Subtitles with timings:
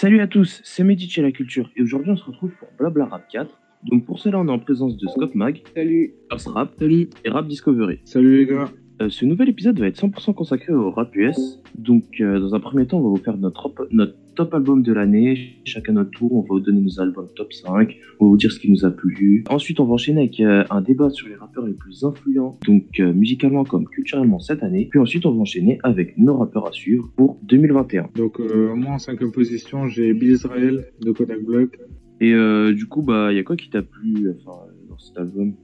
[0.00, 3.04] Salut à tous, c'est Medici à la culture et aujourd'hui on se retrouve pour Blabla
[3.04, 3.50] Rap 4.
[3.82, 6.14] Donc pour cela on est en présence de Scott Mag, Salut.
[6.30, 7.10] Rap Salut.
[7.22, 8.00] et Rap Discovery.
[8.06, 8.70] Salut les gars.
[9.02, 11.60] Euh, ce nouvel épisode va être 100% consacré au rap US.
[11.74, 14.94] Donc euh, dans un premier temps on va vous faire notre notre top album de
[14.94, 18.36] l'année, chacun notre tour, on va vous donner nos albums top 5, on va vous
[18.38, 19.44] dire ce qui nous a plu.
[19.50, 22.86] Ensuite on va enchaîner avec euh, un débat sur les rappeurs les plus influents, donc
[23.00, 24.88] euh, musicalement comme culturellement cette année.
[24.90, 28.08] Puis ensuite on va enchaîner avec nos rappeurs à suivre pour 2021.
[28.16, 31.78] Donc euh, moi en cinquième position j'ai Bill Israel de Kodak Black.
[32.22, 32.34] Et
[32.74, 34.58] du coup, bah, il y a quoi qui t'a plu enfin,
[34.90, 35.54] dans cet album?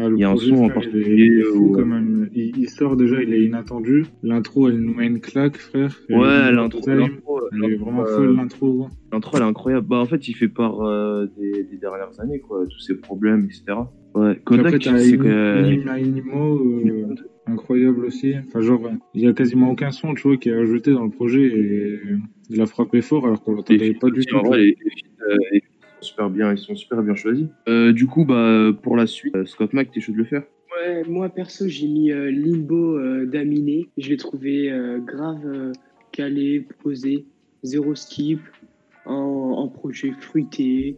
[0.00, 1.84] Ah, le Il y a un son en frère, il il est fou ou- quand
[1.84, 2.28] même.
[2.32, 4.06] Il, il sort déjà, il est inattendu.
[4.22, 6.00] L'intro elle nous met une claque frère.
[6.08, 8.72] Ouais, l'intro, l'intro, Elle est vraiment euh, folle l'intro.
[8.74, 8.88] gros.
[9.12, 9.86] l'intro, elle est incroyable.
[9.88, 13.46] Bah, en fait, il fait part euh, des, des dernières années, quoi, tous ses problèmes,
[13.46, 13.78] etc.
[14.14, 15.26] Ouais, Kodak, c'est que.
[15.26, 17.14] Euh,
[17.46, 18.34] incroyable aussi.
[18.46, 21.10] Enfin genre il y a quasiment aucun son tu vois qui est ajouté dans le
[21.10, 21.98] projet et
[22.50, 24.36] il a frappé fort alors qu'on l'entendait pas du tout.
[24.36, 24.74] En vrai, les, les
[25.30, 25.62] euh, les
[26.00, 27.46] super bien, ils sont super bien choisis.
[27.68, 30.42] Euh, du coup, bah, pour la suite, euh, Scott Mac, t'es chaud de le faire?
[30.76, 33.88] Ouais, moi perso, j'ai mis euh, Limbo euh, d'Aminé.
[33.96, 35.72] Je l'ai trouvé euh, grave euh,
[36.12, 37.26] calé, posé,
[37.62, 38.40] zéro skip,
[39.06, 40.96] en, en projet fruité,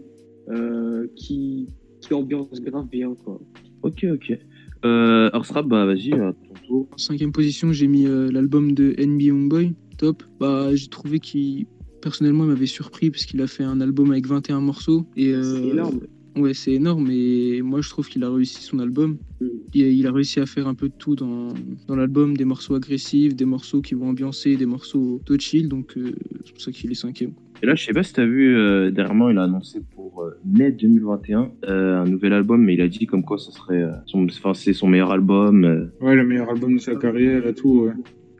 [0.48, 1.68] euh, qui,
[2.00, 3.40] qui ambiance grave bien, quoi.
[3.82, 4.38] Ok, ok.
[4.84, 6.88] Euh, Earth Rap, bah, vas-y, à ton tour.
[6.92, 10.22] En cinquième position, j'ai mis euh, l'album de NB Youngboy, top.
[10.38, 11.66] Bah, j'ai trouvé qu'il,
[12.00, 15.06] personnellement, il m'avait surpris parce qu'il a fait un album avec 21 morceaux.
[15.16, 16.00] Et, euh, C'est énorme.
[16.36, 17.08] Ouais, c'est énorme.
[17.10, 19.18] Et moi, je trouve qu'il a réussi son album.
[19.40, 19.46] Mm.
[19.74, 21.48] Il, il a réussi à faire un peu de tout dans,
[21.88, 25.68] dans l'album, des morceaux agressifs, des morceaux qui vont ambiancer, des morceaux de chill.
[25.68, 26.12] Donc, euh,
[26.44, 27.32] c'est pour ça qu'il est cinquième.
[27.62, 30.30] Et là, je sais pas si t'as vu, euh, dernièrement, il a annoncé pour euh,
[30.46, 33.90] mai 2021 euh, un nouvel album, mais il a dit comme quoi ça serait euh,
[34.06, 35.64] son, enfin, c'est son meilleur album.
[35.64, 37.82] euh, Ouais le meilleur album de sa carrière et tout.
[37.86, 37.92] Ouais.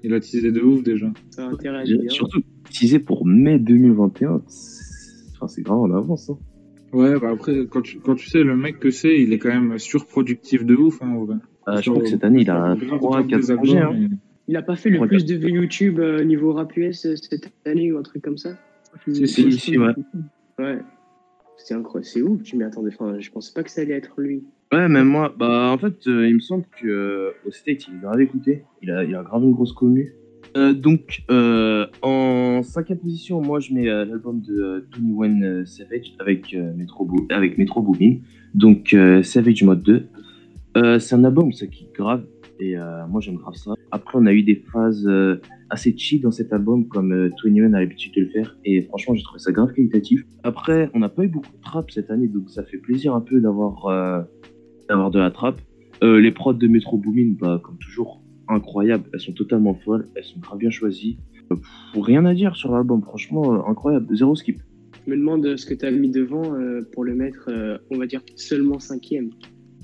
[0.03, 1.13] Il a teasé de ouf déjà.
[1.29, 2.41] Ça a intérêt à surtout
[2.71, 4.43] utilisé pour mai 2021.
[4.47, 4.81] c'est-
[5.37, 6.31] Enfin, c'est grave en avance.
[6.31, 6.39] Hein.
[6.93, 9.49] Ouais, bah après, quand tu, quand tu sais le mec que c'est, il est quand
[9.49, 11.01] même surproductif de ouf.
[11.03, 11.27] Hein.
[11.69, 13.79] Euh, je crois que cette année, il a grave 3 top 4 des projets.
[13.79, 14.17] albums, Hein.
[14.49, 17.15] Il a pas fait le Ouais, plus de vues YouTube euh, niveau rap US euh,
[17.17, 18.51] cette année ou un truc comme ça
[19.07, 19.93] Si, si, ouais.
[20.59, 20.79] Ouais.
[21.57, 22.91] C'est incroyable, c'est ouf, je m'y attendais.
[22.93, 24.43] Enfin, je pensais pas que ça allait être lui.
[24.73, 27.95] Ouais, même moi, bah en fait, euh, il me semble que euh, au State, il
[27.97, 28.65] est grave écouté.
[28.83, 30.13] Il a, il a grave une grosse commu.
[30.57, 36.15] Euh, donc, euh, en cinquième position, moi, je mets euh, l'album de Tony euh, Savage
[36.19, 37.05] avec Metro
[37.83, 38.17] Boomin.
[38.55, 40.07] Donc, Savage Mode 2.
[40.77, 42.25] Euh, c'est un album qui grave
[42.61, 42.77] et
[43.09, 43.73] moi j'aime grave ça.
[43.91, 45.09] Après, on a eu des phases
[45.71, 49.15] assez chill dans cet album, comme Tony Wayne a l'habitude de le faire, et franchement,
[49.15, 50.27] j'ai trouvé ça grave qualitatif.
[50.43, 53.23] Après, on n'a pas eu beaucoup de trap cette année, donc ça fait plaisir un
[53.23, 54.27] peu d'avoir
[54.91, 55.33] d'avoir de la.
[56.03, 58.20] Euh, les prods de Metro Boomin, bah, comme toujours,
[58.51, 59.05] incroyables.
[59.13, 61.19] Elles sont totalement folles, elles sont grave bien choisies.
[61.53, 61.67] Euh, pff,
[62.03, 64.15] rien à dire sur l'album, franchement, euh, incroyable.
[64.17, 64.59] Zéro skip.
[65.07, 67.79] Je me demande euh, ce que tu as mis devant euh, pour le mettre, euh,
[67.91, 69.31] on va dire, seulement cinquième.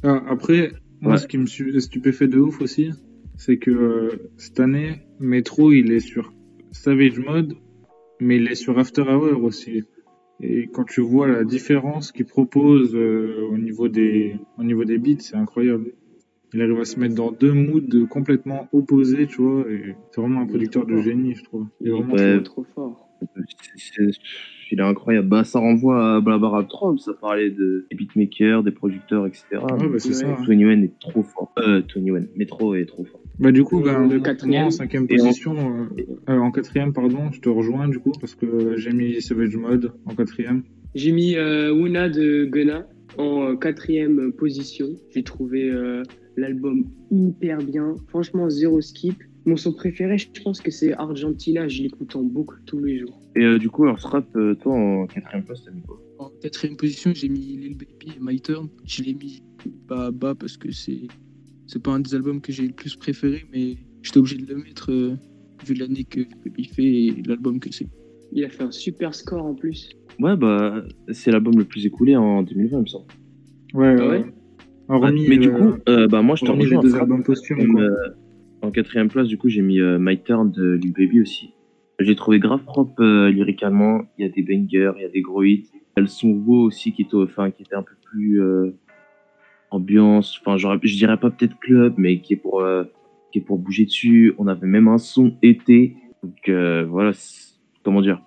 [0.02, 1.18] Ah, après, moi, Ouais.
[1.18, 2.90] ce qui me stupéfait de ouf aussi,
[3.36, 6.32] c'est que euh, cette année, Metro, il est sur
[6.72, 7.54] Savage Mode,
[8.20, 9.82] mais il est sur After Hour aussi.
[10.42, 14.98] Et quand tu vois la différence qu'il propose euh, au niveau des au niveau des
[14.98, 15.92] beats, c'est incroyable.
[16.56, 19.66] Il arrive à se mettre dans deux moods complètement opposés, tu vois,
[20.10, 21.66] c'est vraiment un producteur de génie, je trouve.
[21.82, 22.42] Il est vraiment Ouais.
[22.42, 23.08] trop, trop fort.
[24.72, 25.28] Il est incroyable.
[25.28, 29.44] Bah, ça renvoie à Blabara Troll, ça parlait de, des beatmakers, des producteurs, etc.
[29.52, 30.14] Ouais, bah, c'est Ouais.
[30.14, 30.28] ça.
[30.30, 30.42] hein.
[30.46, 31.52] Tony Wayne est trop fort.
[31.58, 33.20] Euh, Tony Wayne, Metro est trop fort.
[33.38, 34.64] Bah du coup, bah, Le quatrième.
[34.64, 35.54] en cinquième Et en- position,
[35.98, 39.56] euh, euh, en quatrième, pardon, je te rejoins du coup, parce que j'ai mis Savage
[39.58, 40.62] Mode en quatrième.
[40.94, 42.86] J'ai mis euh, Wuna de Gunna
[43.18, 44.88] en quatrième position.
[45.14, 46.02] J'ai trouvé euh,
[46.36, 47.94] l'album hyper bien.
[48.08, 49.22] Franchement, zéro skip.
[49.44, 51.68] Mon son préféré, je pense que c'est Argentina.
[51.68, 53.20] Je l'écoute en boucle tous les jours.
[53.36, 56.00] Et euh, du coup, Earth Rap, euh, toi, en quatrième place, t'as mis quoi?
[56.18, 58.68] En quatrième position, j'ai mis Lil Baby et My Turn.
[58.84, 59.42] Je l'ai mis
[59.86, 61.06] pas bas parce que c'est
[61.66, 64.56] c'est pas un des albums que j'ai le plus préféré, mais j'étais obligé de le
[64.56, 65.16] mettre euh,
[65.64, 66.20] vu l'année que
[66.56, 67.88] il fait et l'album que c'est.
[68.32, 69.90] Il a fait un super score en plus.
[70.18, 70.82] Ouais, bah,
[71.12, 73.04] c'est l'album le plus écoulé en 2020, il me semble.
[73.74, 74.24] Ouais, Ah ouais euh,
[74.88, 76.80] hormis, mais du euh, coup, euh, bah, moi, je te hormis rejoins.
[76.82, 77.80] deux albums posthumes, quoi.
[77.82, 77.90] euh,
[78.62, 81.50] en quatrième place, du coup, j'ai mis euh, My Turn de Lil Baby aussi.
[81.98, 84.02] J'ai trouvé grave propre euh, lyricalement.
[84.18, 85.66] Il y a des bangers, il y a des gros hits.
[85.72, 88.40] Il y a le son Wo aussi qui était, enfin, qui était un peu plus
[88.40, 88.70] euh,
[89.70, 90.38] ambiance.
[90.40, 92.84] Enfin, j'aurais- je dirais pas peut-être club, mais qui est pour euh,
[93.32, 94.34] qui est pour bouger dessus.
[94.38, 95.96] On avait même un son été.
[96.22, 97.12] Donc euh, voilà,
[97.82, 98.20] comment dire.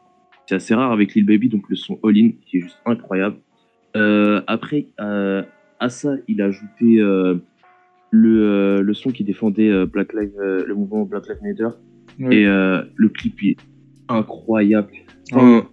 [0.49, 3.37] C'est assez rare avec Lil Baby, donc le son All In qui est juste incroyable.
[3.95, 5.43] Euh, après, euh,
[5.79, 7.35] à ça, il a ajouté euh,
[8.09, 11.77] le, euh, le son qui défendait euh, Black Lives, euh, le mouvement Black Lives Matter.
[12.31, 13.57] Et euh, le clip est
[14.07, 14.91] incroyable.
[15.31, 15.69] Enfin,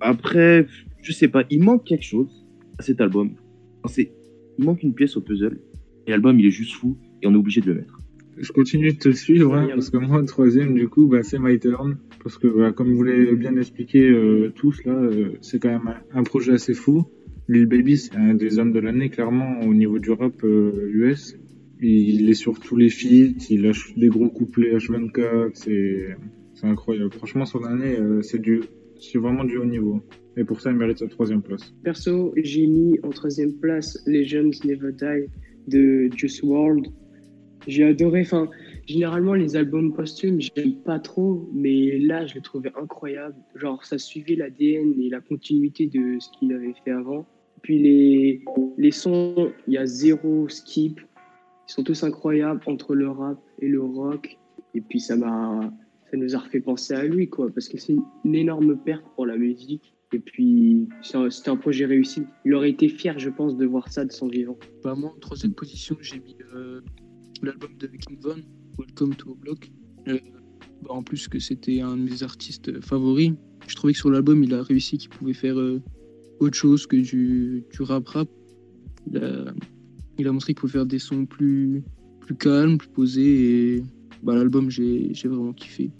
[0.00, 0.66] après,
[1.00, 2.44] je sais pas, il manque quelque chose
[2.80, 3.36] à cet album.
[3.84, 4.10] C'est,
[4.58, 5.60] il manque une pièce au puzzle.
[6.08, 8.00] Et l'album, il est juste fou et on est obligé de le mettre.
[8.36, 11.58] Je continue de te suivre, hein, parce que moi, troisième, du coup, bah, c'est My
[11.58, 11.96] Turn.
[12.22, 15.88] Parce que, bah, comme vous l'avez bien expliqué euh, tous, là, euh, c'est quand même
[15.88, 17.06] un, un projet assez fou.
[17.48, 21.36] Lil Baby, c'est un des hommes de l'année, clairement, au niveau du rap euh, US.
[21.80, 26.16] Il est sur tous les feats, il lâche des gros couplets H24, c'est
[26.54, 27.12] c'est incroyable.
[27.12, 28.62] Franchement, son année, euh, c'est du,
[29.14, 30.00] vraiment du haut niveau.
[30.36, 31.74] Et pour ça, il mérite sa troisième place.
[31.82, 35.28] Perso, j'ai mis en troisième place Legends Never Die
[35.68, 36.88] de Juice WRLD.
[37.66, 38.48] J'ai adoré, enfin,
[38.86, 43.36] généralement les albums posthumes, j'aime pas trop, mais là, je l'ai trouvé incroyable.
[43.54, 47.26] Genre, ça suivait l'ADN et la continuité de ce qu'il avait fait avant.
[47.62, 48.44] Puis les,
[48.76, 51.00] les sons, il y a zéro skip.
[51.68, 54.36] Ils sont tous incroyables entre le rap et le rock.
[54.74, 58.34] Et puis ça ça nous a refait penser à lui, quoi, parce que c'est une
[58.34, 59.94] énorme perte pour la musique.
[60.12, 62.24] Et puis, c'était un projet réussi.
[62.44, 64.58] Il aurait été fier, je pense, de voir ça de son vivant.
[64.84, 66.82] Bah, moi, en troisième position, j'ai mis euh,
[67.42, 68.42] l'album de King Von,
[68.78, 69.70] Welcome to a Block.
[70.08, 70.18] Euh,
[70.82, 73.32] bah, en plus que c'était un de mes artistes favoris,
[73.66, 75.80] je trouvais que sur l'album, il a réussi qu'il pouvait faire euh,
[76.40, 78.28] autre chose que du, du rap-rap.
[79.10, 79.52] Il a,
[80.18, 81.82] il a montré qu'il pouvait faire des sons plus,
[82.20, 83.76] plus calmes, plus posés.
[83.76, 83.82] Et
[84.22, 85.90] bah, l'album, j'ai vraiment kiffé.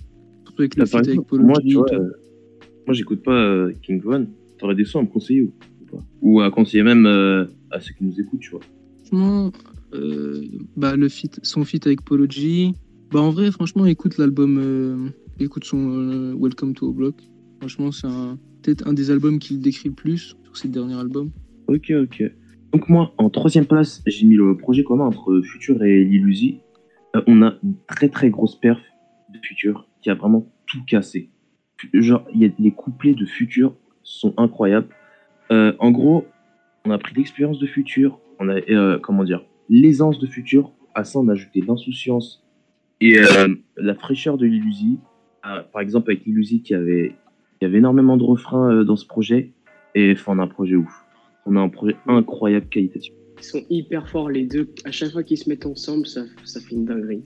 [0.44, 2.10] Surtout avec le feat avec Polo moi, G vois, euh,
[2.86, 4.28] moi, j'écoute pas King Von.
[4.58, 5.52] T'aurais des sons à me conseiller ou,
[6.20, 8.60] ou à conseiller même à ceux qui nous écoutent, tu vois?
[10.76, 12.72] Bah, le feat, son feat avec Polo G.
[13.10, 15.08] Bah, en vrai, franchement, écoute l'album, euh,
[15.38, 17.14] écoute son euh, Welcome to Block.
[17.60, 18.08] Franchement, c'est
[18.62, 21.30] peut-être un des albums qui le décrit le plus sur ses derniers albums.
[21.68, 22.22] Ok, ok.
[22.72, 26.60] Donc moi, en troisième place, j'ai mis le projet commun entre Future et Lil Uzi.
[27.14, 28.80] Euh, on a une très très grosse perf
[29.28, 31.30] de Future qui a vraiment tout cassé.
[31.92, 34.88] Genre, y a les couplets de Future sont incroyables.
[35.50, 36.26] Euh, en gros,
[36.84, 40.70] on a pris l'expérience de Future, on a euh, comment dire, l'aisance de Future.
[40.94, 42.44] À ça, on a ajouté l'insouciance
[43.00, 44.98] et euh, la fraîcheur de Lil Uzi.
[45.46, 47.16] Euh, par exemple, avec Lil Uzi qui avait,
[47.60, 49.52] il y avait énormément de refrains euh, dans ce projet.
[49.94, 51.04] Et enfin, on a un projet ouf.
[51.46, 53.12] On a un projet incroyable qualitatif.
[53.38, 54.68] Ils sont hyper forts, les deux.
[54.84, 57.24] À chaque fois qu'ils se mettent ensemble, ça, ça fait une dinguerie.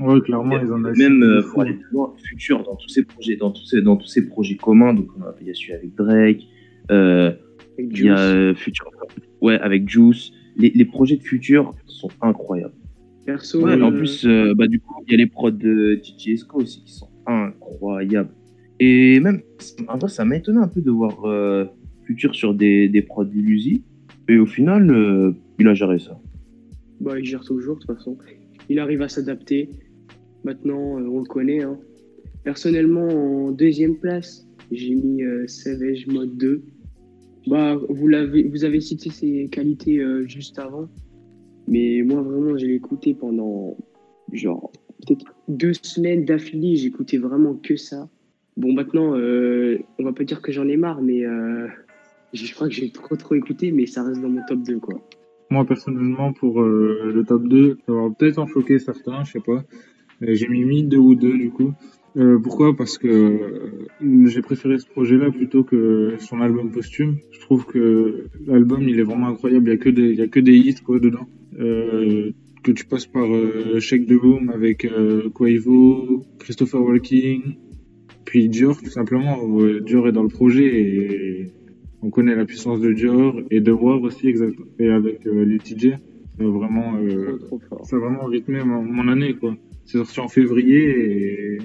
[0.00, 3.04] Ouais, clairement, ils en ont Même euh, pour aller plus loin, futur dans tous ces
[3.04, 4.92] projets, dans tous ces, dans tous ces projets communs.
[4.92, 6.42] Donc on a, il y a celui avec Drake,
[6.90, 7.32] euh,
[7.78, 8.90] Avec il y a euh, Future,
[9.40, 10.32] ouais avec Juice.
[10.56, 12.74] Les, les projets de futur sont incroyables.
[13.26, 15.98] Perso, Ouais, euh, En plus, euh, bah du coup, il y a les prods de
[16.02, 18.30] DJ Esco aussi qui sont incroyables.
[18.80, 19.40] Et même,
[19.88, 21.64] en vrai, ça m'a étonné un peu de voir euh,
[22.04, 23.82] Future sur des, des prods d'Illusi.
[24.28, 26.20] Et au final, il a géré ça.
[27.00, 28.16] bah, il gère toujours, de toute façon.
[28.68, 29.68] Il arrive à s'adapter.
[30.44, 31.62] Maintenant, on le connaît.
[31.62, 31.78] hein.
[32.42, 36.62] Personnellement, en deuxième place, j'ai mis Savage Mode 2.
[37.46, 40.88] Bah, vous, l'avez, vous avez cité ses qualités euh, juste avant.
[41.68, 43.76] Mais moi, vraiment, je l'ai écouté pendant
[44.32, 44.72] genre
[45.06, 46.76] peut-être deux semaines d'affilée.
[46.76, 48.08] J'écoutais vraiment que ça.
[48.56, 51.66] Bon, maintenant, euh, on va pas dire que j'en ai marre, mais euh,
[52.32, 55.00] je crois que j'ai trop trop écouté, mais ça reste dans mon top 2, quoi.
[55.50, 59.40] Moi, personnellement, pour euh, le top 2, ça va peut-être en choquer certains, je sais
[59.40, 59.64] pas.
[60.22, 61.72] Euh, J'ai mis Mid 2 ou 2, du coup.
[62.16, 62.76] Euh, pourquoi?
[62.76, 67.16] Parce que euh, j'ai préféré ce projet-là plutôt que son album posthume.
[67.32, 69.68] Je trouve que l'album, il est vraiment incroyable.
[69.68, 71.26] Il y a que des, il y a que des hits, quoi, dedans.
[71.58, 72.30] Euh,
[72.62, 77.56] que tu passes par euh, Shake the Room avec euh, Quavo, Christopher Walking,
[78.24, 79.38] puis Dior, tout simplement.
[79.80, 81.52] Dior est dans le projet et
[82.00, 84.56] on connaît la puissance de Dior et de War aussi, exact.
[84.78, 85.96] Et avec euh, les TJ,
[86.38, 86.94] ça a vraiment,
[87.82, 89.56] ça a vraiment rythmé mon, mon année, quoi.
[89.84, 91.58] C'est sorti en février et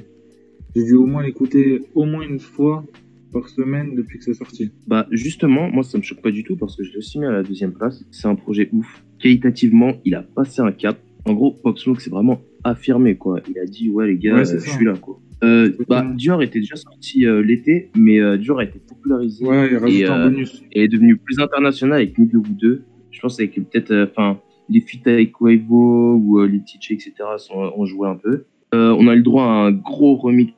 [0.79, 2.85] j'ai dû au moins l'écouter au moins une fois
[3.31, 4.71] par semaine depuis que c'est sorti.
[4.87, 7.25] Bah justement, moi ça me choque pas du tout parce que je l'ai aussi mis
[7.25, 8.03] à la deuxième place.
[8.11, 9.03] C'est un projet ouf.
[9.19, 10.97] Qualitativement, il a passé un cap.
[11.25, 13.39] En gros, Pop Smoke c'est vraiment affirmé quoi.
[13.49, 15.19] Il a dit ouais les gars, Ouais, euh, je suis là quoi.
[15.43, 16.05] Euh, bah.
[16.15, 20.05] Dior était déjà sorti euh, l'été, mais euh, Dior a été popularisé Ouais, il Et,
[20.09, 20.63] euh, bonus.
[20.73, 22.81] et est devenu plus international avec Mid ou 2.
[23.11, 27.13] Je pense avec peut-être, enfin, les feats avec Quavo ou les TJ, etc.
[27.37, 28.45] Sont, ont joué un peu.
[28.73, 30.53] On a eu le droit à un gros remix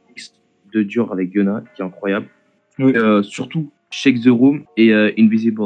[0.73, 2.27] de Dior avec Gunna, qui est incroyable.
[2.79, 5.61] Euh, surtout Shake the Room et euh, Invisible.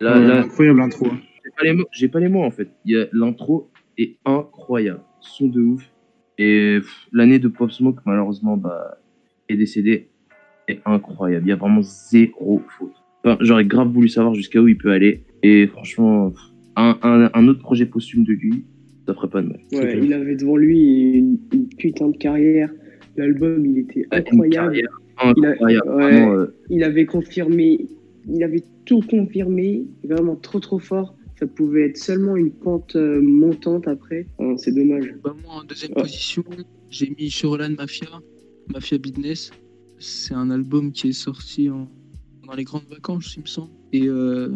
[0.00, 1.06] Là, Ouais, là Incroyable intro.
[1.06, 1.18] hein.
[1.44, 2.68] j'ai pas les mots, j'ai pas les mots en fait.
[2.84, 5.82] Il y a- L'intro est incroyable, son de ouf.
[6.38, 8.98] Et pff, l'année de Pop Smoke, malheureusement, bah,
[9.48, 10.08] est décédé,
[10.68, 11.44] est incroyable.
[11.46, 12.92] Il y a vraiment zéro faute.
[13.24, 15.24] Enfin, J'aurais grave voulu savoir jusqu'à où il peut aller.
[15.42, 16.40] Et franchement, pff,
[16.76, 18.64] un, un, un autre projet posthume de lui,
[19.06, 19.60] ça ferait pas de mal.
[19.72, 20.78] Ouais, il avait devant lui
[21.12, 22.70] une, une putain de carrière.
[23.20, 24.72] L'album, il était incroyable.
[24.72, 25.58] carrière incroyable.
[25.68, 27.86] Il, a, ouais, vraiment, euh, il avait confirmé,
[28.26, 31.14] il avait tout confirmé, vraiment trop trop fort.
[31.38, 34.26] Ça pouvait être seulement une pente euh, montante après.
[34.56, 35.14] C'est dommage.
[35.22, 36.02] Bah, moi, en deuxième Ouais.
[36.02, 36.44] position,
[36.90, 38.08] j'ai mis Shoreline Mafia,
[38.72, 39.50] Mafia Business.
[39.98, 41.88] C'est un album qui est sorti en...
[42.46, 43.70] dans les grandes vacances, il me semble.
[43.92, 44.48] Et euh,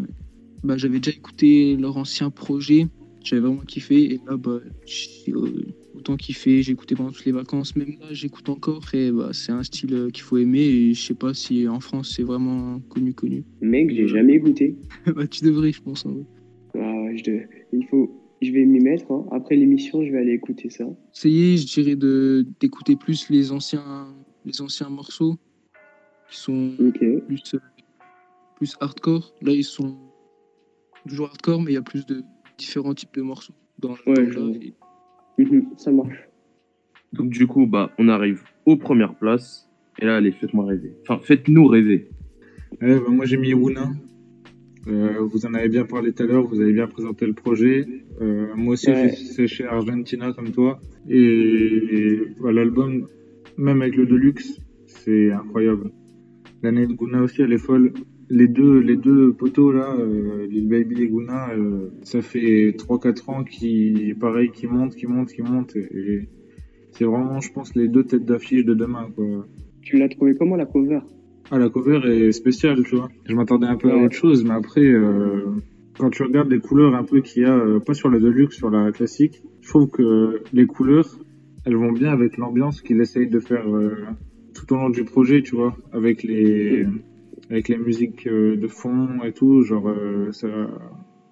[0.62, 2.86] bah, j'avais déjà écouté leur ancien projet.
[3.24, 4.14] J'avais vraiment kiffé.
[4.14, 5.64] Et là, bah, j'ai euh,
[5.94, 6.62] autant kiffé.
[6.62, 7.74] J'ai écouté pendant toutes les vacances.
[7.74, 8.82] Même là, j'écoute encore.
[8.94, 10.60] Et bah, c'est un style euh, qu'il faut aimer.
[10.60, 13.42] Et je sais pas si en France, c'est vraiment connu, connu.
[13.62, 14.76] Mec, j'ai jamais goûté.
[15.16, 16.06] bah, tu devrais, je pense.
[16.74, 17.32] Ah, ouais, je,
[17.72, 18.10] il faut,
[18.42, 19.10] je vais m'y mettre.
[19.10, 19.26] hein.
[19.32, 20.84] Après l'émission, je vais aller écouter ça.
[21.14, 24.06] Essayez, je dirais, de- d'écouter plus les anciens,
[24.44, 25.38] les anciens morceaux
[26.30, 26.98] qui sont Ok.
[27.26, 27.58] plus, euh,
[28.56, 29.32] plus hardcore.
[29.40, 29.96] Là, ils sont
[31.08, 32.22] toujours hardcore, mais il y a plus de
[32.58, 34.74] différents types de morceaux dans le Ouais, et-
[35.42, 36.28] Mhm, ça marche.
[37.12, 39.68] Donc du coup, bah, on arrive aux premières places.
[40.00, 40.92] Et là, allez, faites-moi rêver.
[41.02, 42.08] Enfin, faites-nous rêver.
[42.80, 43.90] Ouais, bah, moi j'ai mis Wuna.
[44.86, 47.86] Euh, vous en avez bien parlé tout à l'heure, vous avez bien présenté le projet.
[48.20, 49.08] Euh, moi aussi, Ouais.
[49.10, 50.78] j'ai séché Argentina comme toi.
[51.08, 53.06] Et, et, bah, l'album,
[53.56, 55.90] même avec le Deluxe, c'est incroyable.
[56.62, 57.92] L'année de Guna aussi, elle est folle.
[58.30, 63.30] Les deux, les deux poteaux là, euh, Lil Baby et Guna, euh, ça fait 3-4
[63.30, 65.76] ans qui, pareil, qui montent, qui montent, qui montent.
[65.76, 66.28] Et,
[66.92, 69.46] c'est vraiment, je pense, les deux têtes d'affiche de demain, quoi.
[69.82, 71.00] Tu l'as trouvé comment la cover?
[71.50, 73.08] Ah, la cover est spéciale, tu vois.
[73.26, 75.46] Je m'attendais un peu à autre chose, mais après, euh,
[75.98, 78.56] quand tu regardes les couleurs un peu qu'il y a, euh, pas sur la Deluxe,
[78.56, 81.18] sur la classique, je trouve que les couleurs,
[81.66, 83.64] elles vont bien avec l'ambiance qu'il essaye de faire
[84.54, 86.86] tout au long du projet, tu vois, avec les,
[87.54, 90.48] avec les musiques euh, de fond et tout, genre, euh, ça,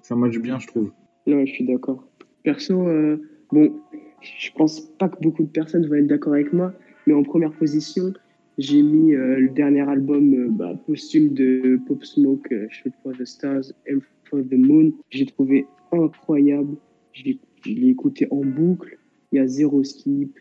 [0.02, 0.92] ça match bien, je trouve.
[1.26, 2.08] Non, je suis d'accord.
[2.44, 3.72] Perso, euh, bon,
[4.20, 6.72] je pense pas que beaucoup de personnes vont être d'accord avec moi,
[7.06, 8.12] mais en première position,
[8.58, 13.24] j'ai mis le dernier album euh, bah, posthume de Pop Smoke, euh, Shoot for the
[13.24, 14.92] Stars, Aim for the Moon.
[15.10, 16.76] J'ai trouvé incroyable.
[17.12, 17.24] Je
[17.66, 18.98] l'ai écouté en boucle.
[19.32, 20.38] Il y a zéro skip.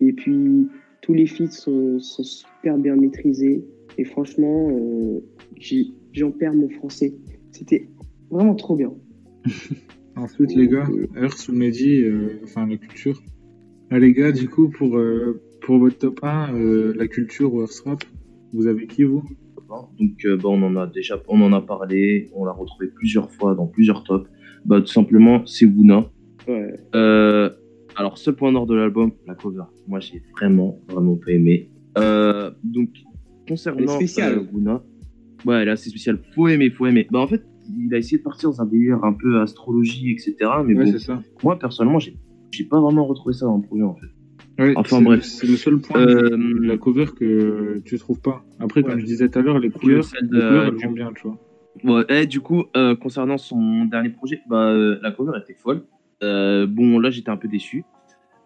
[0.00, 0.68] Et puis,
[1.02, 3.64] tous les feats sont, sont super bien maîtrisés.
[3.98, 5.20] Et franchement, euh,
[6.12, 7.14] j'en perds mon français.
[7.50, 7.88] C'était
[8.30, 8.92] vraiment trop bien.
[10.16, 13.22] Ensuite, les gars, Earth ou Mehdi, euh, enfin la culture.
[13.90, 17.62] Ah, les gars, du coup, pour, euh, pour votre top 1, euh, la culture ou
[17.62, 18.04] Earth Rap,
[18.52, 19.22] vous avez qui, vous?
[19.98, 23.30] Donc, euh, bah, on en a déjà, on en a parlé, on l'a retrouvé plusieurs
[23.30, 24.28] fois dans plusieurs tops.
[24.64, 26.10] Bah, tout simplement, c'est Wuna.
[26.46, 26.74] Ouais.
[27.92, 29.64] Euh, alors, seul point nord de l'album, la cover.
[29.86, 31.70] Moi, j'ai vraiment, vraiment pas aimé.
[31.98, 32.88] Euh, donc,
[33.48, 34.38] concernant spéciale.
[34.38, 34.82] euh, Wuna,
[35.44, 36.18] ouais, là, c'est spécial.
[36.34, 37.06] Faut aimer, faut aimer.
[37.10, 40.36] Bah, en fait, il a essayé de partir dans un délire un peu astrologie, etc.
[40.64, 41.22] Mais Ouais, bon, ça.
[41.42, 42.16] moi, personnellement, j'ai,
[42.50, 44.06] j'ai pas vraiment retrouvé ça dans le projet, en fait.
[44.62, 45.22] Ouais, Enfin, bref.
[45.24, 48.44] C'est le seul point Euh, de la cover que tu trouves pas.
[48.58, 51.10] Après, comme je disais tout à l'heure, les couleurs, les couleurs, elles du- vont bien,
[51.14, 51.38] tu vois.
[51.84, 55.82] Ouais, et du coup, euh, concernant son dernier projet, bah, euh, la cover était folle.
[56.22, 57.84] Euh, bon, là, j'étais un peu déçu.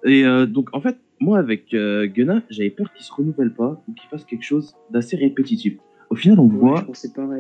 [0.05, 3.83] Et euh, donc, en fait, moi, avec euh, Gunna, j'avais peur qu'il se renouvelle pas
[3.89, 5.75] ou qu'il fasse quelque chose d'assez répétitif.
[6.11, 6.87] Au final, on voit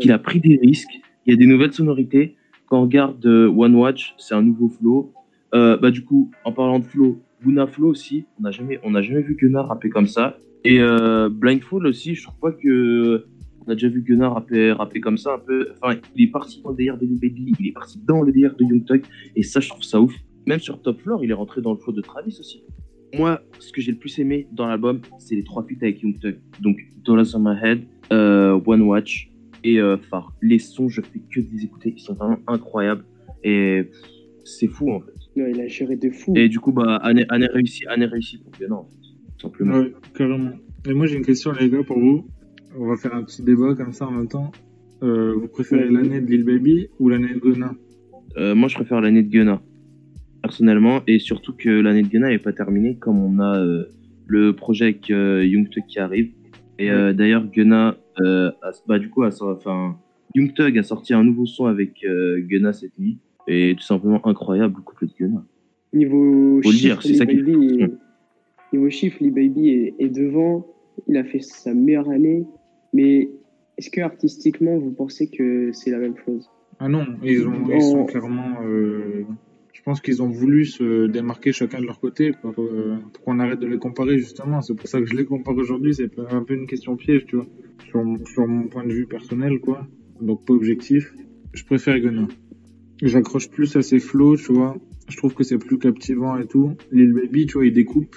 [0.00, 1.00] qu'il a pris des risques.
[1.26, 2.37] Il y a des nouvelles sonorités.
[2.66, 5.12] Quand on regarde One Watch, c'est un nouveau flow.
[5.55, 8.93] Euh, bah, du coup, en parlant de flow, Guna Flow aussi, on n'a jamais, on
[9.00, 10.38] jamais vu Gunna rapper comme ça.
[10.64, 13.26] Et euh, Blindfold aussi, je trouve pas que
[13.66, 15.68] on a déjà vu Gunnar rapper, rapper comme ça un peu.
[15.80, 18.32] Enfin, il est parti dans le délire de Lil Baby, il est parti dans le
[18.32, 19.02] délire de Young Thug,
[19.35, 20.14] et ça, je trouve ça ouf.
[20.46, 22.62] Même sur Top Floor, il est rentré dans le flow de Travis aussi.
[23.14, 26.18] Moi, ce que j'ai le plus aimé dans l'album, c'est les trois feats avec Young
[26.20, 26.38] Thug.
[26.61, 29.30] Donc, Dollars on My Head, euh, One Watch
[29.64, 30.32] et euh, Far.
[30.42, 33.04] Les sons, je fais que de les écouter, ils sont vraiment incroyables.
[33.42, 33.90] Et
[34.44, 35.12] c'est fou, en fait.
[35.37, 36.32] Non, il a géré de fou.
[36.37, 38.96] Et du coup, bah, année, année réussie, année réussie pour Gunnar, en fait.
[39.38, 39.78] Tout simplement.
[39.78, 40.52] Ouais, carrément.
[40.88, 42.28] Et moi, j'ai une question, les gars, pour vous.
[42.78, 44.50] On va faire un petit débat comme ça en même temps.
[45.02, 47.75] Euh, vous préférez l'année de Lil Baby ou l'année de Gunna?
[48.37, 49.62] Euh, moi, je préfère l'année de Gunna,
[50.42, 53.85] personnellement, et surtout que l'année de Gunna n'est pas terminée, comme on a euh,
[54.26, 56.30] le projet avec euh, Young Thug qui arrive.
[56.78, 59.97] Et euh, d'ailleurs, Gunna, euh, a- bah, du coup, a, enfin,
[60.35, 63.18] Young Thug a sorti un nouveau son avec euh, Gunna cette nuit,
[63.49, 65.45] et tout simplement incroyable, le couple de Gunna.
[65.95, 67.90] Niveau Faut le chiffre, dire, c'est Lil ça qui- Baby est-
[68.73, 70.66] Niveau chiffre, Lil Baby est, est devant.
[71.09, 72.45] Il a fait sa meilleure année.
[72.97, 73.12] Mais
[73.76, 76.45] est-ce que artistiquement, vous pensez que c'est la même chose?
[76.79, 78.53] Ah non, ils, ont, ils sont clairement.
[78.65, 79.25] euh,
[79.76, 83.38] je pense qu'ils ont voulu se démarquer chacun de leur côté pour, euh, pour qu'on
[83.38, 84.59] arrête de les comparer, justement.
[84.65, 85.93] C'est pour ça que je les compare aujourd'hui.
[85.95, 87.47] C'est un peu une question piège, tu vois.
[87.88, 88.00] Sur,
[88.33, 89.79] sur mon point de vue personnel, quoi.
[90.21, 91.03] Donc pas objectif.
[91.59, 92.26] Je préfère Gunna.
[93.03, 94.73] J'accroche plus à ses flows, tu vois.
[95.12, 96.69] Je trouve que c'est plus captivant et tout.
[96.91, 98.17] Lil Baby, tu vois, il découpe.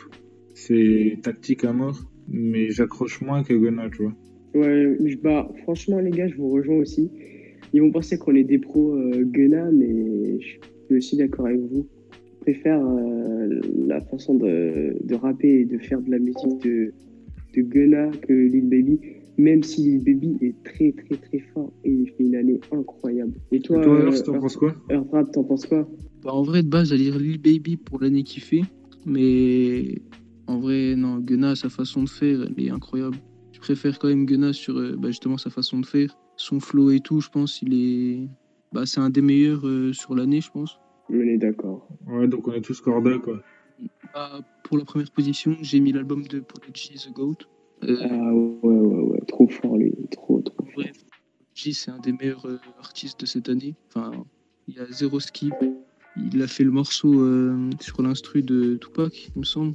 [0.55, 1.99] C'est tactique à mort.
[2.31, 4.13] mais j'accroche moins que Gunna, tu vois.
[4.55, 7.09] Ouais, bah, franchement, les gars, je vous rejoins aussi.
[7.73, 11.59] Ils vont penser qu'on est des pros euh, Gunna, mais je suis aussi d'accord avec
[11.59, 11.87] vous.
[12.11, 16.93] Je préfère euh, la façon de, de rapper et de faire de la musique de,
[17.55, 18.99] de Gunna que Lil Baby,
[19.37, 23.33] même si Lil Baby est très, très, très fort et il fait une année incroyable.
[23.51, 24.75] Et toi, Et toi, euh, Earth, t'en penses quoi?
[24.89, 25.87] Earth Rap, t'en penses quoi?
[26.23, 28.61] Bah, en vrai, de base, j'allais dire Lil Baby pour l'année qu'il fait.
[29.05, 30.01] Mais
[30.47, 33.17] en vrai, non, Gunna, sa façon de faire, elle est incroyable.
[33.59, 36.17] Je préfère quand même Gunna sur euh, bah, justement sa façon de faire.
[36.37, 38.27] Son flow et tout, je pense, il est.
[38.71, 40.79] Bah, c'est un des meilleurs euh, sur l'année, je pense.
[41.09, 41.87] On est d'accord.
[42.07, 43.41] Ouais, donc on est tous corda, quoi.
[44.13, 47.35] Bah, pour la première position, j'ai mis l'album de Prodigy The Goat.
[47.83, 49.93] Euh, Ah ouais, ouais, ouais, trop fort, lui.
[50.11, 50.73] Trop, trop fort.
[50.75, 50.91] Bref,
[51.53, 53.75] Prodigy, c'est un des meilleurs euh, artistes de cette année.
[53.89, 54.11] Enfin,
[54.67, 55.53] il y a zéro skip.
[56.31, 59.73] Il a fait le morceau euh, sur l'instru de Tupac, il me semble,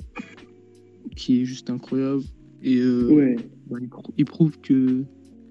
[1.17, 2.23] qui est juste incroyable.
[2.63, 3.37] Et euh, Ouais.
[3.69, 5.05] Bah, il, prou- il prouve que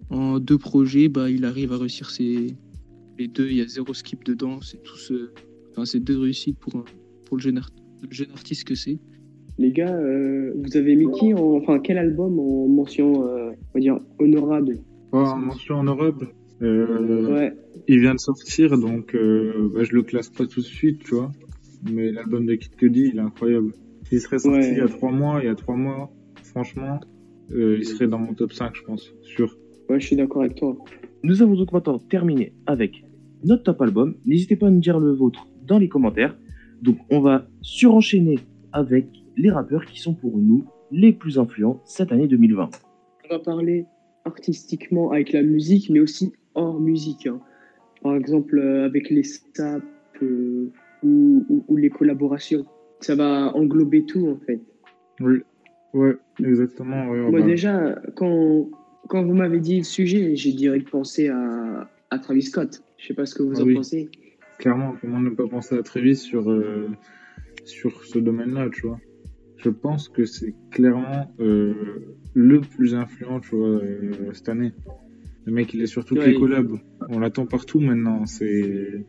[0.10, 2.55] en deux projets, bah, il arrive à réussir ses
[3.20, 3.48] les deux.
[3.48, 4.60] Il y a zéro skip dedans.
[4.62, 5.32] C'est tous, euh,
[5.72, 6.86] enfin, c'est deux réussites pour un-
[7.25, 9.00] pour le jeune, art- le jeune artiste que c'est.
[9.60, 13.74] Les gars, euh, vous avez mis qui en, enfin quel album en mention, euh, on
[13.75, 14.79] va dire honorable?
[15.12, 16.29] Oh, en mention honorable,
[16.63, 17.53] euh, Ouais,
[17.88, 21.13] il vient de sortir, donc euh, bah, je le classe pas tout de suite, tu
[21.15, 21.32] vois.
[21.91, 23.74] Mais l'album de Kid Cudi, il est incroyable.
[24.10, 24.72] S'il serait sorti Ouais.
[24.72, 26.12] il y a trois mois, il y a trois mois,
[26.43, 27.00] franchement,
[27.51, 29.55] euh, il serait dans mon top 5, je pense, sûr.
[29.89, 30.77] ouais, je suis d'accord avec toi.
[31.23, 33.03] Nous avons donc maintenant terminé avec
[33.43, 34.15] notre top album.
[34.25, 36.35] N'hésitez pas à nous dire le vôtre dans les commentaires.
[36.81, 38.39] Donc on va surenchaîner
[38.71, 39.07] avec
[39.38, 42.69] les rappeurs qui sont pour nous les plus influents cette année 2020.
[43.25, 43.85] On va parler
[44.25, 47.27] artistiquement avec la musique, mais aussi hors musique.
[47.27, 47.39] hein.
[48.01, 49.83] Par exemple, euh, avec les saps
[50.21, 50.71] euh,
[51.03, 52.65] ou, ou- ou les collaborations.
[53.00, 54.59] Ça va englober tout en fait.
[55.21, 55.39] Oui,
[55.93, 57.09] ouais, exactement.
[57.09, 58.69] ouais, Moi bah, déjà, quand,
[59.09, 62.83] quand vous m'avez dit le sujet, j'ai direct pensé à, à Travis Scott.
[62.97, 63.73] Je sais pas ce que vous Ah en oui.
[63.75, 64.09] pensez.
[64.59, 66.89] Clairement, comment ne pas penser à Travis sur, euh,
[67.65, 68.99] sur ce domaine-là, tu vois.
[69.58, 71.73] Je pense que c'est clairement euh,
[72.34, 74.71] le plus influent, tu vois, euh, cette année.
[75.45, 76.77] Le mec, il est sur toutes Ouais, les il- collabs.
[77.10, 78.25] On l'attend partout maintenant.
[78.25, 79.06] C'est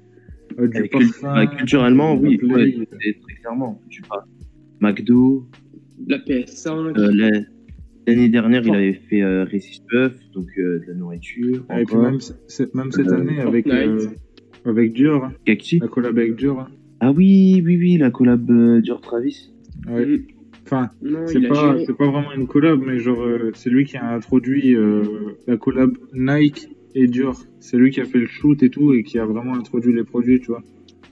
[0.58, 2.48] euh, du parfum, culturellement, oui, play.
[2.54, 3.80] ouais, c'est très clairement.
[3.90, 4.24] Tu vois,
[4.80, 5.46] McDo,
[6.06, 6.98] La PS5.
[6.98, 7.40] euh, la-
[8.06, 11.64] l'année dernière, il avait fait euh, Resist Puff, donc euh, de la nourriture.
[11.78, 12.74] Et puis même, cette
[13.08, 14.06] Euh, année avec, euh,
[14.64, 15.32] avec Dior, hein.
[15.44, 15.78] Cacti.
[15.78, 16.60] la collab avec Dior.
[16.60, 16.68] hein.
[17.00, 19.50] Ah oui, oui, oui, la collab euh, Dior Travis.
[19.88, 20.06] Ouais.
[20.06, 20.18] Mm.
[20.66, 20.88] Enfin,
[21.26, 21.92] c'est pas, géré.
[21.98, 25.02] pas vraiment une collab, mais genre, euh, c'est lui qui a introduit euh,
[25.46, 27.38] la collab Nike et Dior.
[27.60, 30.04] C'est lui qui a fait le shoot et tout et qui a vraiment introduit les
[30.04, 30.62] produits, tu vois.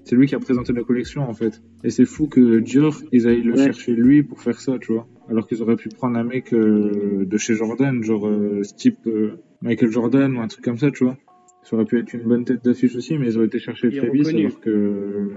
[0.05, 1.63] C'est lui qui a présenté la collection en fait.
[1.85, 3.65] Et c'est fou que Dior, ils aillent le Ouais.
[3.65, 5.07] chercher lui pour faire ça, tu vois.
[5.29, 9.07] Alors qu'ils auraient pu prendre un mec euh, de chez Jordan, genre euh, ce type
[9.07, 11.17] euh, Michael Jordan ou un truc comme ça, tu vois.
[11.63, 13.97] Ça aurait pu être une bonne tête d'affiche aussi, mais ils auraient été chercher Il
[13.97, 14.47] est Travis reconnu.
[14.47, 15.29] alors que.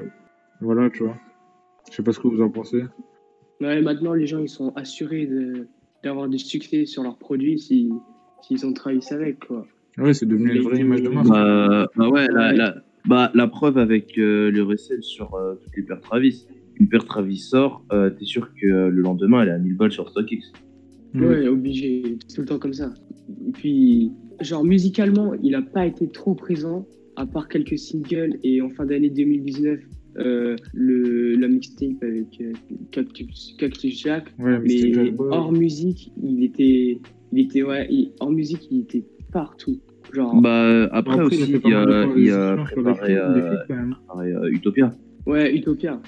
[0.61, 1.15] Voilà, tu vois.
[1.91, 2.83] Je sais pas ce que vous en pensez.
[3.61, 5.67] Ouais, maintenant, les gens, ils sont assurés de-
[6.03, 7.91] d'avoir du succès sur leurs produits si-
[8.41, 9.67] s'ils ont travaillé avec, quoi.
[9.99, 11.27] Ouais, c'est devenu une vraie image de marque.
[11.27, 12.71] Bah, bah ouais, la, Ouais.
[13.07, 16.45] La- bah, la preuve avec euh, le recel sur euh, toutes les paires Travis.
[16.79, 19.75] Une paire Travis sort, euh, t'es sûr que euh, le lendemain, elle est à 1000
[19.77, 20.51] balles sur StockX.
[21.13, 22.93] Ouais, obligé, tout le temps comme ça.
[23.47, 28.61] Et puis, genre, musicalement, il n'a pas été trop présent, à part quelques singles, et
[28.61, 29.79] en fin d'année 2019,
[30.17, 32.51] euh, le, la mixtape avec euh,
[32.91, 34.25] Cactus, Cactus Jack.
[34.39, 36.99] Ouais, Mais hors musique, il était,
[37.31, 39.79] il était, ouais, il- hors musique, il était partout.
[40.13, 43.57] Genre, Bah, euh, après, Après, aussi, il a de a, il a préparé, euh,
[44.15, 44.89] euh, Utopia.
[45.25, 46.01] ouais, Utopia.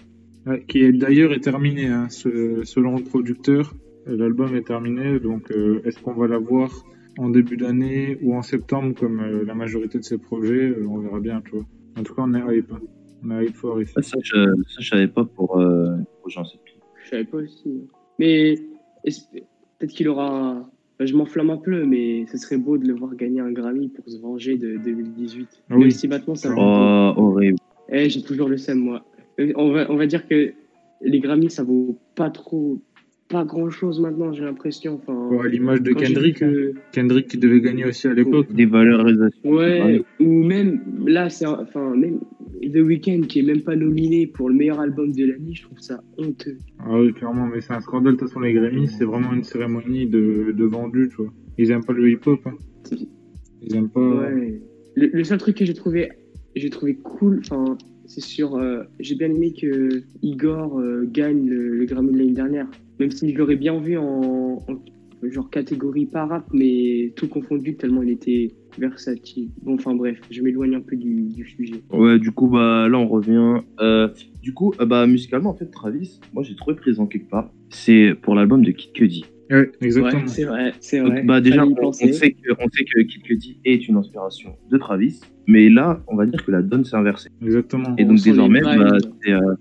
[0.46, 3.74] Ouais, qui est d'ailleurs est terminé, hein, ce- selon le producteur.
[4.06, 6.70] L'album est terminé, donc euh, est-ce qu'on va l'avoir
[7.18, 11.00] en début d'année ou en septembre comme euh, la majorité de ses projets euh, On
[11.00, 11.66] verra bien, tu vois.
[12.00, 12.72] En tout cas, on est hype.
[12.72, 12.80] hein.
[13.26, 13.92] On est hype fort ici.
[13.98, 16.86] Ah, Ça, je, ça, je savais pas pour euh, projet en septembre.
[17.04, 17.82] Je savais pas aussi.
[18.20, 18.56] Mais
[19.04, 20.70] peut-être qu'il aura.
[21.00, 24.08] Je m'enflamme un peu, mais ce serait beau de le voir gagner un Grammy pour
[24.10, 25.48] se venger de 2018.
[25.70, 25.92] Ah Même oui.
[25.92, 26.54] si maintenant ça.
[26.58, 27.58] Oh, horrible.
[27.90, 29.06] Eh, j'ai toujours le seum, moi.
[29.40, 30.52] Euh, On va, on va dire que
[31.02, 32.82] les Grammys, ça vaut pas trop.
[33.30, 34.96] Pas grand chose maintenant, j'ai l'impression.
[35.04, 36.50] Enfin, Ouais, à l'image de Kendrick, hein.
[36.50, 38.48] que- Kendrick qui devait gagner aussi à l'époque.
[38.54, 39.50] Des valorisations.
[39.50, 42.20] Ouais, ou même là, c'est un- enfin même
[42.62, 45.80] The Weeknd qui est même pas nominé pour le meilleur album de l'année, je trouve
[45.80, 46.58] ça honteux.
[46.80, 48.13] Ah oui, clairement, mais c'est un scandale.
[48.13, 51.34] De toute façon, les Grammys, c'est vraiment une cérémonie de, de vendu, tu vois.
[51.58, 52.39] Ils aiment pas le hip-hop.
[52.46, 52.56] hein.
[53.62, 54.00] Ils aiment pas.
[54.00, 54.62] Ouais.
[54.96, 56.10] Le, le seul truc que j'ai trouvé,
[56.56, 61.76] j'ai trouvé cool, enfin, c'est sur, euh, j'ai bien aimé que Igor euh, gagne le,
[61.76, 62.67] le Grammy de l'année dernière,
[63.00, 67.76] même si je l'aurais bien vu en, en, genre catégorie pas rap, mais tout confondu
[67.76, 69.50] tellement il était versatile.
[69.62, 71.82] Bon, enfin bref, je m'éloigne un peu du, du sujet.
[71.92, 73.62] Ouais, du coup, bah là, on revient.
[73.80, 74.10] Euh,
[74.42, 77.50] du coup, euh, bah musicalement, en fait, Travis, moi, j'ai trouvé présent quelque part.
[77.70, 79.26] C'est pour l'album de Kid Cudi.
[79.50, 80.24] Ouais, exactement.
[80.24, 81.24] Ouais, c'est vrai, c'est Donc, vrai.
[81.24, 85.22] bah déjà, on, sait que, on sait que Kid Cudi est une inspiration de Travis,
[85.48, 87.30] mais là, on va dire que la donne s'est inversée.
[87.42, 87.96] Exactement.
[87.98, 89.56] Et On donc désormais, bah, c'est, euh,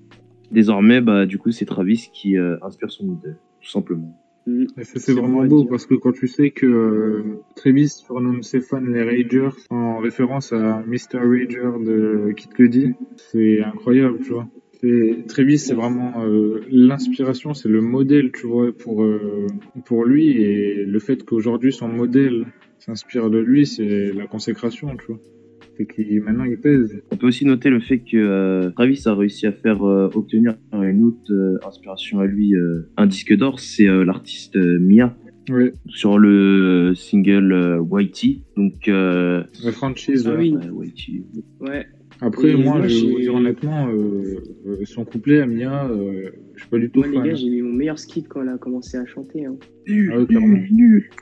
[0.51, 4.13] désormais, bah, du coup, c'est Travis qui euh, inspire son modèle, tout simplement.
[4.49, 5.69] Et ça, c'est vraiment beau dire.
[5.71, 7.23] parce que quand tu sais que euh,
[7.57, 11.19] Travis surnomme ses fans les Ragers en référence à Mr.
[11.19, 14.47] Rager de Kid Cudi, c'est incroyable, tu vois.
[14.81, 19.47] C'est- Travis, c'est vraiment euh, l'inspiration, c'est le modèle, tu vois, pour, euh,
[19.85, 20.29] pour lui.
[20.41, 22.47] Et le fait qu'aujourd'hui son modèle
[22.79, 25.19] s'inspire de lui, c'est la consécration, tu vois.
[26.25, 27.03] Maintenant il pèse.
[27.11, 30.55] On peut aussi noter le fait que euh, Travis a réussi à faire euh, obtenir
[30.73, 35.17] une autre euh, inspiration à lui, euh, un disque d'or, c'est euh, l'artiste euh, Mia
[35.87, 38.41] sur le single euh, Whitey.
[38.57, 40.27] Donc, euh, la franchise.
[40.27, 40.39] Ah ouais.
[40.39, 40.55] oui.
[40.55, 41.23] ouais, Whitey.
[41.61, 41.87] Ouais,
[42.21, 46.31] Après, Et moi, moi, je vais dire honnêtement, euh, euh, son couplet à Mia, euh,
[46.55, 48.49] je suis pas du tout moi les gars, j'ai eu mon meilleur skip quand elle
[48.49, 49.45] a commencé à chanter.
[49.45, 49.57] hein.
[49.89, 50.59] Ah ouais, clairement.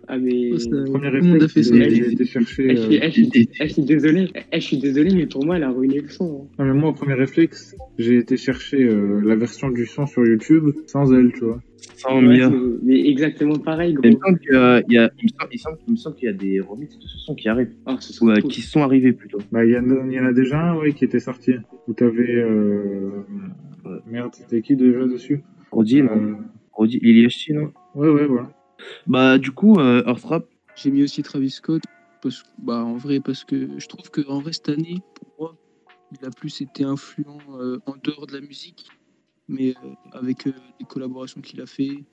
[0.08, 0.50] Ah mais...
[0.52, 1.74] Oh, ça- Premier réflexe, fait ça.
[1.88, 2.76] j'ai été chercher.
[2.76, 6.48] Je, suis, désolé, je suis désolé, mais pour moi, elle a ruiné le son.
[6.58, 6.64] hein.
[6.64, 10.24] Non, mais moi, au premier réflexe, j'ai été chercher euh, la version du son sur
[10.24, 11.60] YouTube sans elle, tu vois.
[11.96, 14.04] Sans mais exactement pareil, gros.
[14.04, 15.78] Il me semble qu'il y a, il y a- il me semble- il me semble-
[15.86, 18.10] il me semble qu'il y a des remixes de ce son qui arrivent, Ah, ce
[18.12, 18.50] ou serait cool.
[18.50, 19.38] qui sont arrivés plutôt.
[19.52, 21.54] Bah, il y, en a- il y en a déjà un, ouais, qui était sorti.
[21.88, 22.34] Où t'avais.
[22.36, 23.22] Euh...
[24.06, 25.42] Merde, c'était qui déjà dessus?
[25.70, 26.34] Roddy, non Euh,
[26.72, 27.72] Roddy, Lily Ashti, non?
[27.94, 28.50] Ouais, ouais, voilà.
[29.06, 31.82] Bah, du coup, euh, Earth Rap, J'ai mis aussi Travis Scott,
[32.22, 35.56] parce, bah, en vrai, parce que je trouve que en vrai, cette année, pour moi,
[36.20, 38.86] il a plus été influent euh, en dehors de la musique,
[39.48, 42.04] mais euh, avec euh, les collaborations qu'il a fait,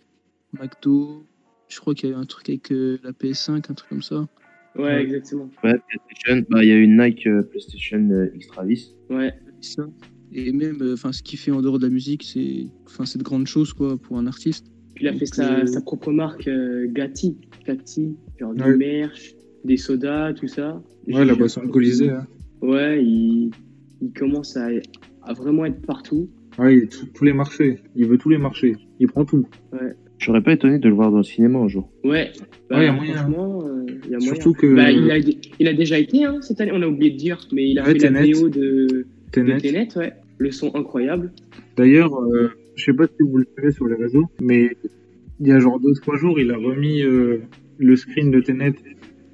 [0.53, 1.23] McDo,
[1.69, 4.01] je crois qu'il y a eu un truc avec euh, la PS5, un truc comme
[4.01, 4.27] ça.
[4.75, 5.49] Ouais, exactement.
[5.63, 8.95] ouais, PlayStation, bah, il y a une Nike euh, PlayStation euh, X Travis.
[9.09, 9.85] Ouais, Ça.
[10.33, 13.17] Et même, euh, enfin, ce qu'il fait en dehors de la musique, c'est, enfin, c'est
[13.19, 14.65] de grandes choses, quoi, pour un artiste.
[14.99, 17.37] il a fait sa, euh, sa propre marque, euh, Gatti.
[17.65, 18.71] Gatti, genre Ouais.
[18.71, 19.33] du merch,
[19.65, 20.81] des sodas, tout ça.
[21.07, 22.09] Ouais, la boisson alcoolisée.
[22.11, 22.25] Hein.
[22.61, 23.51] Ouais, il,
[24.01, 24.69] il commence à,
[25.23, 26.29] à vraiment être partout.
[26.59, 27.79] Ouais, il- tous tous les marchés.
[27.95, 28.75] Il veut tous les marchés.
[28.99, 29.47] Il prend tout.
[30.17, 31.89] Je serais pas étonné de le voir dans le cinéma un jour.
[32.03, 32.31] Ouais,
[32.69, 34.19] bah, Ouais, y a moyen, franchement, euh, y a moyen.
[34.19, 37.11] Surtout que Bah, il, a, il a déjà été hein, cette année, on a oublié
[37.11, 38.21] de dire, mais il a Ouais, fait la.
[38.21, 39.57] VO de, de Tenet.
[39.57, 40.13] Tenet, ouais.
[40.37, 41.31] Le son incroyable.
[41.75, 44.75] D'ailleurs, euh, je sais pas si vous le savez sur les réseaux, mais
[45.39, 47.41] il y a genre deux trois jours, il a remis euh,
[47.79, 48.73] le screen de Tenet.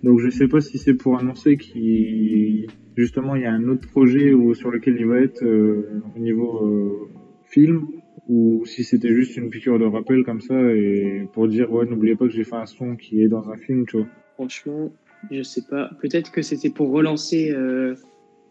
[0.04, 3.88] Donc je sais pas si c'est pour annoncer qu'il justement il y a un autre
[3.88, 7.10] projet sur lequel il va être euh, au niveau euh,
[7.46, 7.88] film
[8.28, 12.16] ou si c'était juste une piqûre de rappel comme ça et pour dire ouais n'oubliez
[12.16, 14.08] pas que j'ai fait un son qui est dans un film, tu vois.
[14.36, 14.92] Franchement,
[15.32, 15.90] je sais pas.
[16.02, 17.96] Peut-être que c'était pour relancer euh,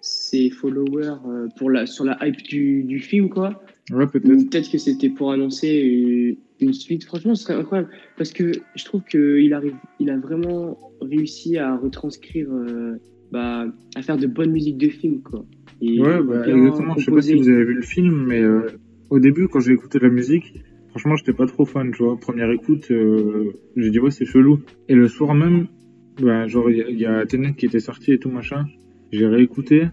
[0.01, 1.15] ses followers
[1.57, 3.63] pour la, sur la hype du, du film, quoi.
[3.93, 4.51] Ouais peut-être.
[4.51, 7.05] Peut-être que c'était pour annoncer une, une suite.
[7.05, 7.91] Franchement, ce serait incroyable.
[8.17, 12.97] Parce que je trouve qu'il arrive, il a vraiment réussi à retranscrire, euh,
[13.31, 15.45] bah, à faire de bonnes musiques de film, quoi.
[15.81, 16.97] Et Ouais, bah, exactement.
[16.97, 18.63] Je sais pas si vous avez vu le film, mais euh,
[19.11, 20.55] au début, quand j'ai écouté la musique,
[20.91, 22.19] franchement, j'étais pas trop fan, tu vois.
[22.19, 24.61] Première écoute, euh, j'ai dit, ouais, c'est chelou.
[24.89, 25.69] Et le soir même,
[26.21, 28.65] bah, genre, il y, y a Tenet qui était sorti et tout, machin.
[29.13, 29.85] J'ai réécouté.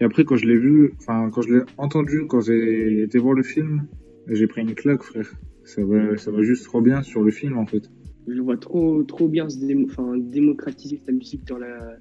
[0.00, 3.34] Et après, quand je l'ai vu, enfin, quand je l'ai entendu, quand j'ai été voir
[3.34, 3.86] le film,
[4.28, 5.32] j'ai pris une claque, frère.
[5.64, 7.90] Ça va, ça va juste trop bien sur le film, en fait.
[8.28, 11.96] Je le vois trop, trop bien se démo- enfin, démocratiser sa musique dans, la,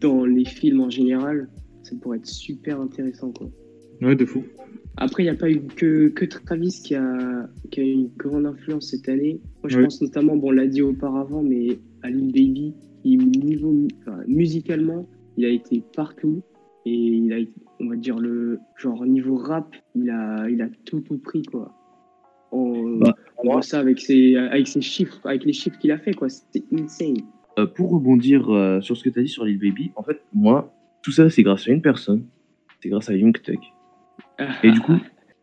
[0.00, 1.48] dans les films en général.
[1.84, 3.48] Ça pourrait être super intéressant, quoi.
[4.02, 4.44] Ouais, de fou.
[4.96, 8.10] Après, il n'y a pas eu que, que Travis qui a, qui a eu une
[8.16, 9.40] grande influence cette année.
[9.62, 9.84] Moi, je Ouais.
[9.84, 15.08] pense notamment, bon, on l'a dit auparavant, mais à Lil Baby, qui, niveau, enfin, musicalement,
[15.36, 16.42] il a été partout.
[16.88, 17.36] Et il a,
[17.80, 21.74] on va dire, le genre niveau rap, il a, il a tout, tout pris, quoi.
[22.50, 25.98] On, Bah, on voit ça avec ses, avec ses chiffres, avec les chiffres qu'il a
[25.98, 26.30] fait, quoi.
[26.30, 27.18] C'était insane.
[27.58, 30.22] Euh, pour rebondir euh, sur ce que tu as dit sur Lil Baby, en fait,
[30.32, 30.72] moi,
[31.02, 32.24] tout ça, c'est grâce à une personne.
[32.80, 33.58] C'est grâce à Young Thug.
[34.62, 34.94] Et du coup,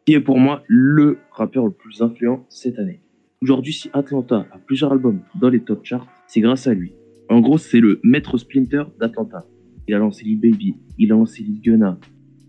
[0.05, 3.01] qui est pour moi le rappeur le plus influent cette année.
[3.41, 6.93] Aujourd'hui, si Atlanta a plusieurs albums dans les top charts, c'est grâce à lui.
[7.29, 9.45] En gros, c'est le maître Splinter d'Atlanta.
[9.87, 11.99] Il a lancé Lil Baby, il a lancé Lil Gunna.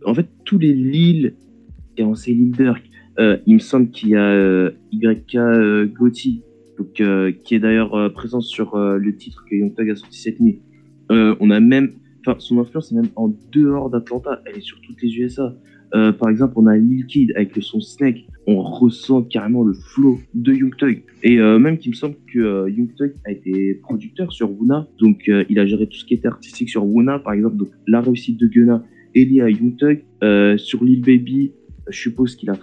[0.05, 1.35] En fait, tous les Lil,
[1.97, 2.83] il a lancé Lil Durk.
[3.19, 6.43] Euh, il me semble qu'il y a euh, YK euh, Gotti,
[6.79, 7.03] donc,
[7.43, 10.61] qui est d'ailleurs présent sur le titre que Young Thug a sorti cette nuit.
[11.09, 14.43] On a même, enfin, son influence est même en dehors d'Atlanta.
[14.45, 15.57] Elle est sur toutes les USA.
[15.95, 18.27] Euh, par exemple, on a Lil Kid avec son Snake.
[18.47, 21.03] On ressent carrément le flow de Young Thug.
[21.23, 22.91] Et euh, même qu'il me semble que euh, Young
[23.25, 24.87] a été producteur sur Wuna.
[24.99, 27.57] Donc, euh, il a géré tout ce qui était artistique sur Wuna, par exemple.
[27.57, 30.05] Donc, la réussite de Gunna est liée à Young Thug.
[30.23, 31.53] Euh, sur Lil Baby,
[31.89, 32.59] je suppose qu'il a,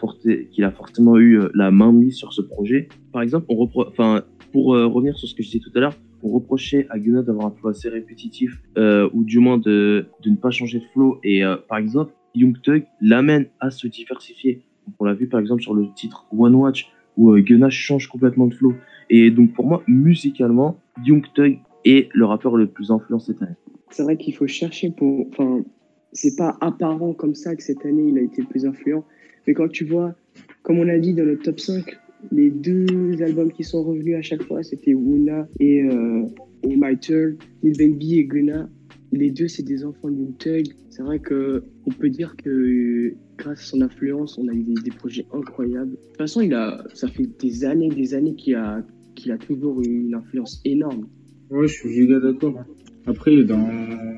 [0.52, 2.88] qu'il forcément eu la main mise sur ce projet.
[3.12, 6.30] Par exemple, on enfin, pour revenir sur ce que je disais tout à l'heure, on
[6.30, 10.52] reprochait à Gunna d'avoir un flow assez répétitif, ou du moins de, de ne pas
[10.52, 11.20] changer de flow.
[11.24, 14.62] Et par exemple, Young Thug l'amène à se diversifier.
[15.00, 18.48] On l'a vu par exemple sur le titre One Watch, où euh, Gunna change complètement
[18.48, 18.74] de flow.
[19.10, 23.56] Et donc pour moi, musicalement, Young Thug est le rappeur le plus influent cette année.
[23.90, 25.28] C'est vrai qu'il faut chercher pour.
[25.28, 25.64] Enfin,
[26.12, 29.04] c'est pas apparent comme ça que cette année il a été le plus influent.
[29.48, 30.16] Mais quand tu vois,
[30.62, 31.98] comme on a dit dans le top 5,
[32.32, 36.26] les deux albums qui sont revenus à chaque fois, c'était Wuna et, euh,
[36.66, 38.70] My Turn, Lil Baby et Gunna.
[39.16, 40.66] Les deux, c'est des enfants Young Thug.
[40.90, 44.74] C'est vrai que on peut dire que grâce à son influence, on a eu des,
[44.84, 45.92] des projets incroyables.
[45.92, 49.38] De toute façon, il a, ça fait des années, des années qu'il a, qu'il a
[49.38, 51.08] toujours eu une influence énorme.
[51.52, 52.64] Ouais, je suis giga d'accord.
[53.06, 53.70] Après, dans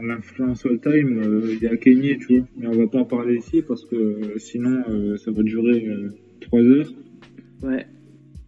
[0.01, 2.47] l'influence all-time, euh, il y a Kenny, tu vois.
[2.55, 5.87] Mais on va pas en parler ici parce que euh, sinon, euh, ça va durer
[5.87, 6.93] euh, trois heures.
[7.63, 7.85] Ouais.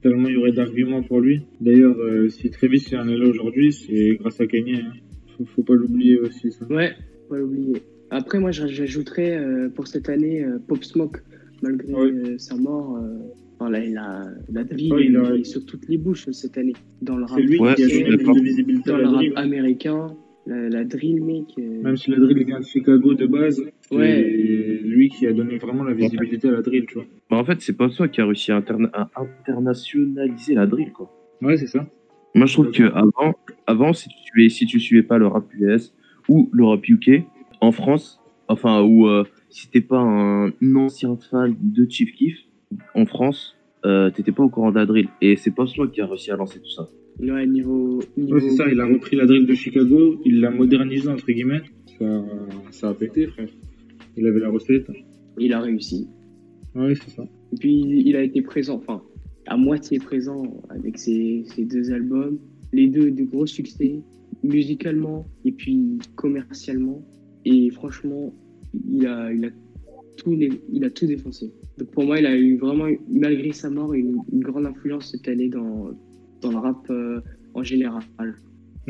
[0.02, 1.42] Tellement il y aurait d'arguments pour lui.
[1.60, 1.98] D'ailleurs,
[2.30, 4.76] si Travis est en est là aujourd'hui, c'est grâce à Kenny.
[4.76, 4.94] Hein.
[5.38, 6.66] Faut, faut pas l'oublier aussi, ça.
[6.68, 6.94] Ouais,
[7.30, 7.82] pas l'oublier.
[8.10, 11.20] Après, moi, j'aj- j'ajouterais euh, pour cette année euh, Pop Smoke,
[11.62, 12.12] malgré Ouais.
[12.12, 12.98] euh, sa mort.
[12.98, 13.18] euh,
[13.60, 16.74] enfin, la, la, la drill Ouais, il a- est sur toutes les bouches cette année.
[17.02, 19.34] Dans le rap, lui Ouais, dans le la rap drill.
[19.36, 20.08] américain,
[20.46, 21.46] la, la drill, mec.
[21.60, 23.60] euh, Même si la drill vient de Chicago de base,
[23.92, 24.24] Ouais.
[24.24, 27.06] c'est lui qui a donné vraiment la visibilité à la drill, tu vois.
[27.30, 29.10] Bah, en fait, c'est pas toi qui a réussi à, interna- à
[29.42, 31.12] internationaliser la drill, quoi.
[31.42, 31.86] Ouais, c'est ça.
[32.38, 33.34] Moi, je trouve que avant,
[33.66, 35.92] avant si tu suivais, si tu suivais pas le rap US
[36.30, 37.24] ou le rap UK
[37.62, 42.38] en France, enfin, ou euh, si t'es pas un ancien fan de Chief Keef
[42.94, 43.56] en France,
[43.88, 45.08] euh, t'étais pas au courant de la drill.
[45.20, 46.88] Et c'est pas toi qui a réussi à lancer tout ça.
[47.20, 48.04] ouais, niveau.
[48.16, 51.26] niveau Ouais, c'est ça, il a repris la drill de Chicago, il l'a modernisé, entre
[51.26, 51.64] guillemets.
[51.98, 52.24] Ça,
[52.70, 53.50] ça a pété, frère.
[54.16, 54.92] Il avait la recette.
[55.40, 56.08] Il a réussi.
[56.76, 57.24] Ouais, c'est ça.
[57.52, 59.02] Et puis, il a été présent, enfin,
[59.48, 62.38] à moitié présent avec ses, ses deux albums.
[62.74, 64.02] Les deux de gros succès,
[64.44, 67.02] musicalement et puis commercialement.
[67.46, 68.34] Et franchement,
[68.90, 69.50] il a, il a,
[70.18, 70.38] tout,
[70.74, 71.50] il a tout défoncé.
[71.78, 75.28] Donc pour moi, il a eu vraiment, malgré sa mort, une, une grande influence cette
[75.28, 75.92] année dans,
[76.42, 77.22] dans le rap euh,
[77.54, 78.04] en général.
[78.20, 78.34] Ouais,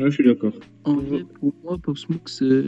[0.06, 0.54] je suis d'accord.
[0.84, 2.64] En vrai, pour moi, Pop Smoke, c'est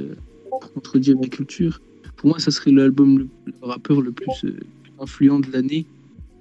[0.49, 1.81] pour contredire ma culture.
[2.17, 4.57] Pour moi, ça serait l'album, le, le rappeur le plus euh,
[5.01, 5.87] influent de l'année.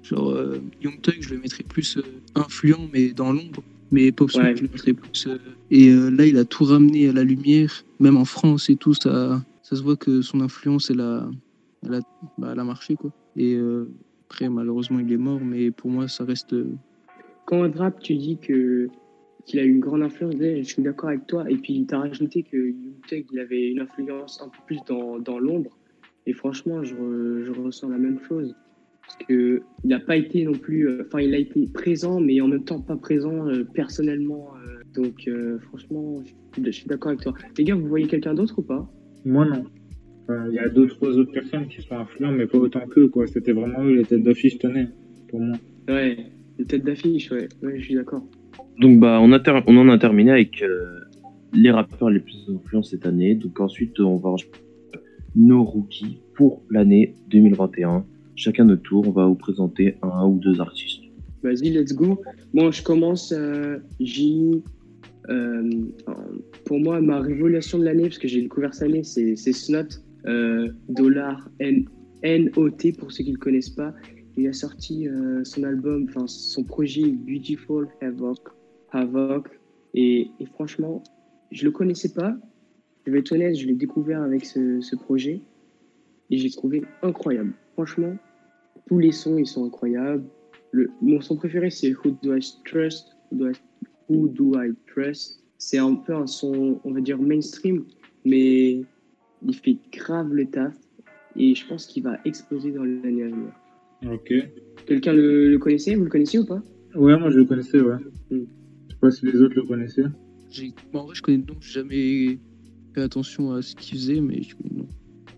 [0.02, 2.02] Genre, euh, Young Thug, je le mettrais plus euh,
[2.34, 3.62] influent, mais dans l'ombre.
[3.92, 4.56] Mais Pop Smoke, Ouais.
[4.56, 5.26] je le mettrais plus.
[5.26, 5.38] euh,
[5.70, 8.94] et là, il a tout ramené à la lumière, même en France et tout.
[8.94, 11.28] Ça, ça se voit que son influence, elle a,
[11.86, 12.00] elle a,
[12.38, 13.10] bah, elle a marché, quoi.
[13.36, 13.58] Et
[14.28, 16.54] après, malheureusement, il est mort, mais pour moi, ça reste.
[17.46, 18.88] Quand on rap, tu dis que
[19.46, 21.50] qu'il a eu une grande influence, je suis d'accord avec toi.
[21.50, 24.78] Et puis, tu as rajouté que Young Thug, il avait une influence un peu plus
[24.86, 25.76] dans, dans l'ombre.
[26.26, 28.54] Et franchement, je, re- je ressens la même chose.
[29.18, 30.88] Parce que il n'a pas été non plus.
[30.88, 34.48] euh, Enfin, il a été présent, mais en même temps pas présent euh, personnellement.
[34.56, 35.02] euh.
[35.02, 36.22] donc, euh, franchement,
[36.64, 37.34] je, suis d'accord avec toi.
[37.58, 38.88] Les gars, vous voyez quelqu'un d'autre ou pas?
[39.24, 39.64] Moi, non.
[40.48, 43.26] Il y a d'autres autres personnes qui sont influents, mais pas autant qu'eux, quoi.
[43.26, 44.86] C'était vraiment eux, les têtes d'affiche tenaient,
[45.28, 45.56] pour moi.
[45.88, 46.16] Ouais,
[46.56, 47.48] une tête d'affiche, ouais.
[47.64, 48.22] Ouais, je suis d'accord.
[48.78, 51.00] Donc, bah, on, a ter- on en a terminé avec euh,
[51.52, 53.34] les rappeurs les plus influents cette année.
[53.34, 54.36] Donc, ensuite, on va
[55.34, 58.04] nos rookies pour l'année 2021.
[58.40, 61.02] Chacun notre tour, on va vous présenter un ou deux artistes.
[61.42, 62.22] Vas-y, let's go.
[62.54, 63.32] Bon, je commence.
[63.32, 64.62] Euh, j'ai mis,
[65.28, 65.70] euh,
[66.64, 69.88] pour moi, ma révélation de l'année, parce que j'ai découvert cette année, c'est Snot,
[70.24, 71.84] euh, dollar N-
[72.22, 73.92] N-O-T, pour ceux qui ne le connaissent pas.
[74.38, 78.38] Il a sorti euh, son album, enfin son projet Beautiful Havoc.
[78.92, 79.48] Havoc
[79.92, 81.02] et, franchement,
[81.50, 82.34] je le connaissais pas.
[83.06, 85.42] Je vais être honnête, je l'ai découvert avec ce, ce projet
[86.30, 87.52] et j'ai trouvé incroyable.
[87.74, 88.14] Franchement,
[88.90, 90.24] tous les sons, ils sont incroyables.
[90.72, 93.16] Le, mon son préféré, c'est Who Do I Trust?
[93.30, 93.52] Who Do I,
[94.08, 95.44] Who Do I Trust?
[95.58, 97.84] C'est un peu un son, on va dire, mainstream,
[98.24, 98.80] mais
[99.46, 100.74] il fait grave le taf
[101.36, 103.52] et je pense qu'il va exploser dans l'année à venir.
[104.12, 104.32] Ok.
[104.86, 105.94] Quelqu'un le, le connaissait?
[105.94, 106.60] Vous le connaissiez ou pas?
[106.96, 107.94] Ouais, moi, je le connaissais, ouais.
[108.30, 108.44] Hmm.
[108.88, 110.02] Je sais pas si les autres le connaissaient.
[110.50, 112.38] j'ai- bon, en vrai, je connais j'ai jamais
[112.92, 114.88] fait attention à ce qu'il faisait, mais je connais nom.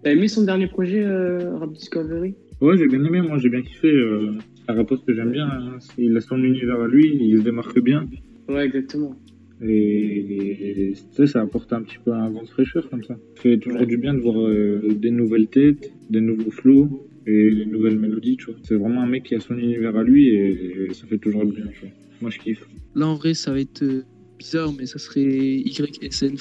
[0.02, 2.34] T'as aimé son dernier projet, euh, Rap Discovery?
[2.62, 3.88] Ouais, j'ai bien aimé, moi, j'ai bien kiffé.
[3.90, 5.48] Euh, c'est un rappeur que j'aime bien.
[5.48, 5.78] hein.
[5.98, 8.08] Il a son univers à lui, il se démarque bien.
[8.48, 9.14] Ouais, exactement.
[9.64, 13.14] Et, sais, ça apporte un petit peu un vent de fraîcheur comme ça.
[13.36, 13.86] Ça fait toujours Ouais.
[13.86, 17.06] du bien de voir euh, des nouvelles têtes, des nouveaux flows.
[17.26, 18.56] et les nouvelles mélodies, tu vois.
[18.64, 21.44] C'est vraiment un mec qui a son univers à lui et, et ça fait toujours
[21.44, 21.90] bien, tu vois.
[22.20, 22.64] Moi, je kiffe.
[22.96, 24.02] Là, en vrai, ça va être euh,
[24.40, 26.34] bizarre, mais ça serait YSN.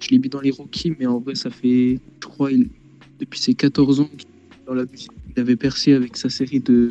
[0.00, 2.68] Je l'ai mis dans les Rockies, mais en vrai, ça fait, je crois, il-
[3.20, 5.10] depuis ses 14 ans qu'il est dans la musique.
[5.36, 6.90] Il avait percé avec sa série de,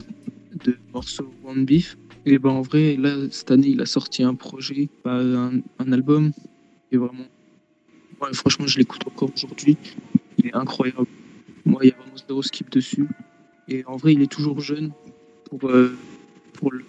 [0.65, 1.97] de morceaux One Beef.
[2.25, 6.32] Et ben, en vrai, là, cette année, il a sorti un projet, un, un album.
[6.91, 7.25] Et vraiment,
[8.19, 9.77] moi, franchement, je l'écoute encore aujourd'hui.
[10.38, 11.06] Il est incroyable.
[11.65, 13.08] Moi, il y a vraiment zéro skip dessus.
[13.67, 14.91] Et en vrai, il est toujours jeune
[15.45, 15.97] pour, euh,
[16.53, 16.84] pour le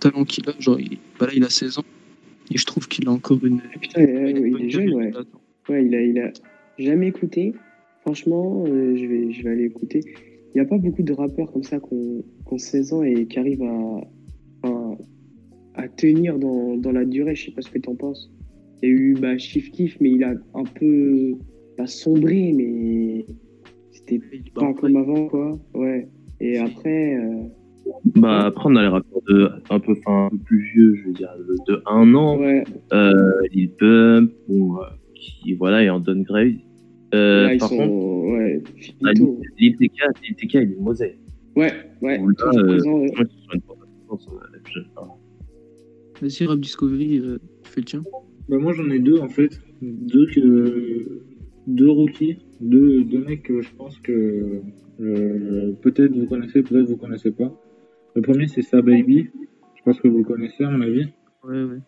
[0.00, 0.54] talent qu'il a.
[0.58, 1.84] Genre, il, bah là, il a 16 ans.
[2.50, 3.60] Et je trouve qu'il a encore une.
[3.80, 5.12] Putain, euh, une il est jeune, ouais.
[5.68, 6.32] Ouais, il a, il a
[6.78, 7.54] jamais écouté.
[8.02, 10.00] Franchement, euh, je, vais, je vais aller écouter.
[10.58, 13.02] Il n'y a pas beaucoup de rappeurs comme ça qui ont, qui ont 16 ans
[13.04, 14.00] et qui arrivent à,
[14.68, 14.90] à,
[15.76, 17.36] à tenir dans, dans la durée.
[17.36, 18.28] Je sais pas ce que tu en penses.
[18.82, 21.34] Il y a eu bah, Chief Keef, mais il a un peu
[21.76, 23.24] pas sombré, mais
[23.92, 24.20] c'était
[24.52, 25.56] pas comme avant, quoi.
[25.74, 26.08] Ouais.
[26.40, 27.44] Et après, euh,
[28.16, 31.06] Bah, après, on a les rappeurs de, un, peu, enfin, un peu plus vieux, je
[31.06, 32.36] veux dire, de, de un an.
[32.36, 33.14] ouais, Euh,
[33.52, 34.80] Lil Pump, bon, euh,
[35.14, 36.56] qui, voilà, est en downgrade.
[37.14, 37.76] Euh, là, ils par sont.
[37.76, 39.40] contre, ouais, ah, finito.
[39.58, 41.16] Lil Lil TK, Lil TK, il est mosaïque.
[41.56, 43.12] Ouais, ouais, Bon, là, euh, présent, ouais.
[44.10, 45.04] Euh,
[46.20, 48.02] Vas-y, Rap Discovery, euh, tu fais le tien.
[48.48, 51.22] Bah moi j'en ai deux en fait, deux que
[51.66, 54.62] deux rookies, deux, deux mecs que je pense que
[55.00, 57.52] euh, peut-être vous connaissez, peut-être vous connaissez pas.
[58.14, 59.28] Le premier c'est Sa Baby,
[59.76, 61.06] je pense que vous le connaissez à mon avis.
[61.44, 61.78] Ouais, ouais.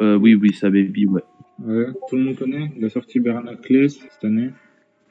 [0.00, 1.22] Euh, oui, oui, ça baby, ouais.
[1.62, 2.70] Ouais, tout le monde connaît.
[2.76, 4.50] Il a sorti Bernacles cette année.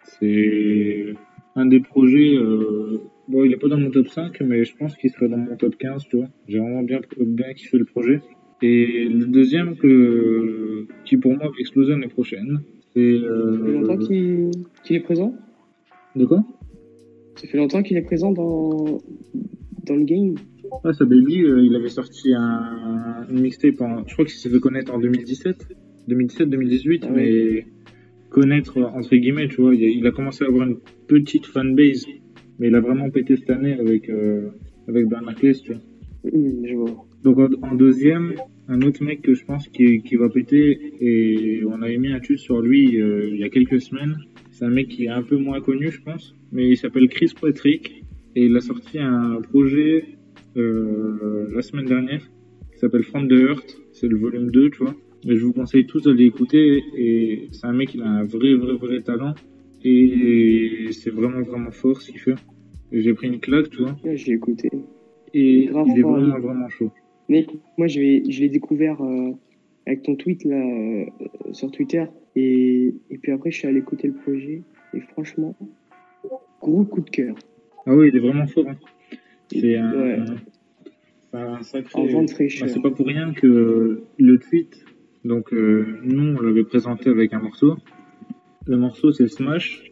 [0.03, 1.13] C'est
[1.55, 2.35] un des projets.
[2.35, 5.37] euh, Bon, il est pas dans mon top 5, mais je pense qu'il serait dans
[5.37, 6.27] mon top 15, tu vois.
[6.49, 8.19] J'ai vraiment bien, bien kiffé le projet.
[8.61, 12.59] Et le deuxième que, qui pour moi va exploser l'année prochaine,
[12.93, 13.19] c'est.
[13.21, 14.51] Ça fait longtemps Euh...
[14.83, 15.33] qu'il est présent?
[16.17, 16.43] De quoi?
[17.37, 18.99] Ça fait longtemps qu'il est présent dans,
[19.85, 20.35] dans le game?
[20.83, 24.49] Ah, sa baby, euh, il avait sorti un, une mixtape en, je crois qu'il s'est
[24.49, 25.67] fait connaître en 2017,
[26.09, 27.65] 2017-2018, Ah mais
[28.29, 32.05] connaître entre guillemets, tu vois, il a, il a commencé à avoir une petite fanbase,
[32.59, 34.49] mais il a vraiment pété cette année avec euh,
[34.87, 35.81] avec Bernard Claes, tu vois.
[36.25, 37.05] Je vois.
[37.23, 38.33] Donc en, en deuxième,
[38.67, 42.19] un autre mec que je pense qui, qui va péter et on avait mis un
[42.19, 44.17] tube sur lui euh, il y a quelques semaines.
[44.51, 47.33] C'est un mec qui est un peu moins connu, je pense, mais il s'appelle Chris
[47.39, 48.03] Patrick
[48.35, 50.05] et il a sorti un projet
[50.57, 52.21] euh, la semaine dernière
[52.71, 53.77] qui s'appelle From the Earth.
[53.91, 54.95] C'est le volume 2, tu vois.
[55.25, 58.53] Et je vous conseille tous d'aller écouter et c'est un mec il a un vrai
[58.55, 59.33] vrai vrai talent
[59.85, 62.35] et c'est vraiment vraiment fort ce qu'il fait.
[62.91, 64.69] J'ai pris une claque, tu vois, Ouais, j'ai écouté.
[65.33, 66.91] et Grave il est fort, vraiment vraiment chaud.
[67.29, 69.31] Mec, moi, je l'ai je découvert euh,
[69.87, 71.05] avec ton tweet là, euh,
[71.53, 72.03] sur Twitter.
[72.35, 74.61] Et, et puis après, je suis allé écouter le projet.
[74.93, 75.55] Et franchement,
[76.61, 77.35] gros coup de cœur.
[77.85, 78.67] Ah oui, il est vraiment fort.
[78.69, 78.75] hein.
[79.51, 80.17] C'est un, Ouais.
[81.33, 81.99] un sacré.
[81.99, 82.69] En vent de Bah, fraîcheur.
[82.69, 84.85] c'est pas pour rien que le tweet,
[85.23, 87.77] donc euh, nous on l'avait présenté avec un morceau.
[88.65, 89.83] Le morceau c'est Smash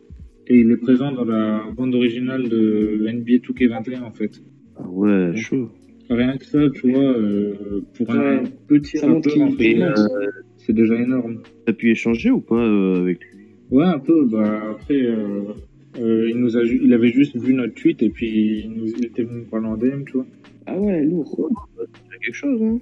[0.47, 4.41] et il est présent dans la bande originale de NBA 2K21 en fait.
[4.77, 5.69] Ah ouais, chaud.
[6.09, 9.97] Rien que ça, tu vois, euh, pour un petit rappeur guillemets, monte.
[9.97, 11.41] Euh, c'est déjà énorme.
[11.65, 13.45] T'as pu échanger ou pas euh, avec lui?
[13.71, 14.25] Ouais, un peu.
[14.25, 15.53] Bah après, euh,
[15.99, 19.05] euh, il nous a, il avait juste vu notre tweet et puis il, nous, il
[19.05, 20.25] était venu nous parler en DM, tu vois.
[20.65, 21.49] Ah ouais, lourd.
[21.77, 22.79] C'est quelque chose, hein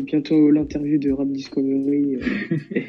[0.00, 2.16] Bientôt l'interview de Rap Discovery.
[2.16, 2.20] euh.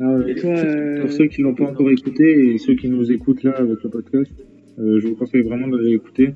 [0.00, 0.18] Ah.
[0.26, 3.44] Et toi, euh, Pour ceux qui l'ont pas encore écouté et ceux qui nous écoutent
[3.44, 4.32] là avec le podcast,
[4.80, 6.30] euh, je vous conseille vraiment d'aller écouter.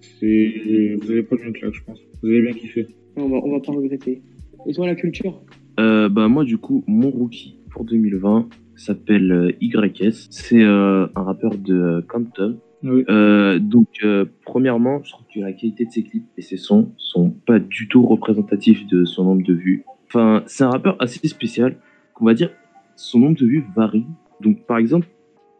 [0.00, 2.00] C'est, vous allez prendre une claque, je pense.
[2.22, 2.86] Vous allez bien kiffer.
[3.14, 4.20] on, va, on va pas regretter.
[4.66, 5.40] Et toi, la culture?
[5.78, 10.26] Euh, bah moi du coup mon rookie pour 2020 s'appelle YS.
[10.30, 12.58] C'est euh, un rappeur de Compton.
[12.84, 16.92] Euh, donc euh, premièrement, je trouve que la qualité de ses clips et ses sons
[16.96, 19.84] sont pas du tout représentatifs de son nombre de vues.
[20.06, 21.76] Enfin, c'est un rappeur assez spécial.
[22.14, 22.50] qu'on va dire,
[22.96, 24.06] son nombre de vues varie.
[24.40, 25.08] Donc par exemple,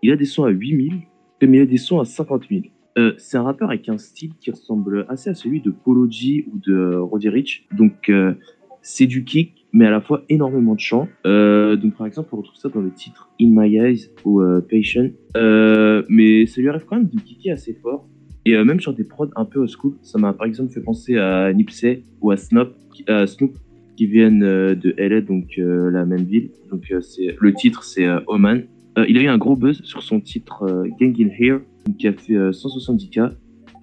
[0.02, 1.02] il a des sons à 8000,
[1.40, 2.62] comme il a des sons à 50 000.
[2.98, 6.46] Euh, c'est un rappeur avec un style qui ressemble assez à celui de Polo G
[6.52, 7.66] ou de Roddy Rich.
[7.72, 8.34] Donc euh,
[8.82, 11.08] c'est du kick, mais à la fois énormément de chant.
[11.26, 14.60] Euh, donc par exemple, on retrouve ça dans le titre In My Eyes ou euh,
[14.60, 15.10] Patient.
[15.36, 18.06] Euh, mais ça lui arrive quand même de kicker assez fort.
[18.44, 20.80] Et euh, même sur des prods un peu old school, ça m'a par exemple fait
[20.80, 22.74] penser à Nipsey ou à Snoop,
[23.06, 23.56] à Snoop
[23.96, 26.50] qui viennent de LA, donc la même ville.
[26.70, 28.62] Donc c'est le titre c'est Oman.
[29.08, 31.60] Il a eu un gros buzz sur son titre Gang in Here,
[31.98, 33.32] qui a fait euh, 170K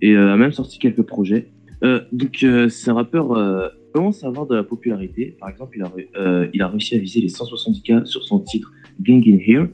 [0.01, 1.51] et a même sorti quelques projets.
[2.11, 5.37] Donc c'est un rappeur commence à avoir de la popularité.
[5.39, 9.37] Par exemple, il a, euh, réussi à viser les 170K sur son titre Gang in
[9.39, 9.67] Here.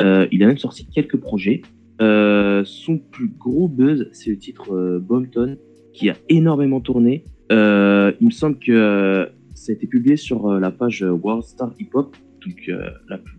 [0.00, 1.62] Euh, il a même sorti quelques projets.
[2.00, 5.56] Euh, son plus gros buzz, c'est le titre Bompton,
[5.92, 7.24] qui a énormément tourné.
[7.50, 12.16] Il me semble que ça a été publié sur la page World Star Hip Hop,
[12.46, 12.70] donc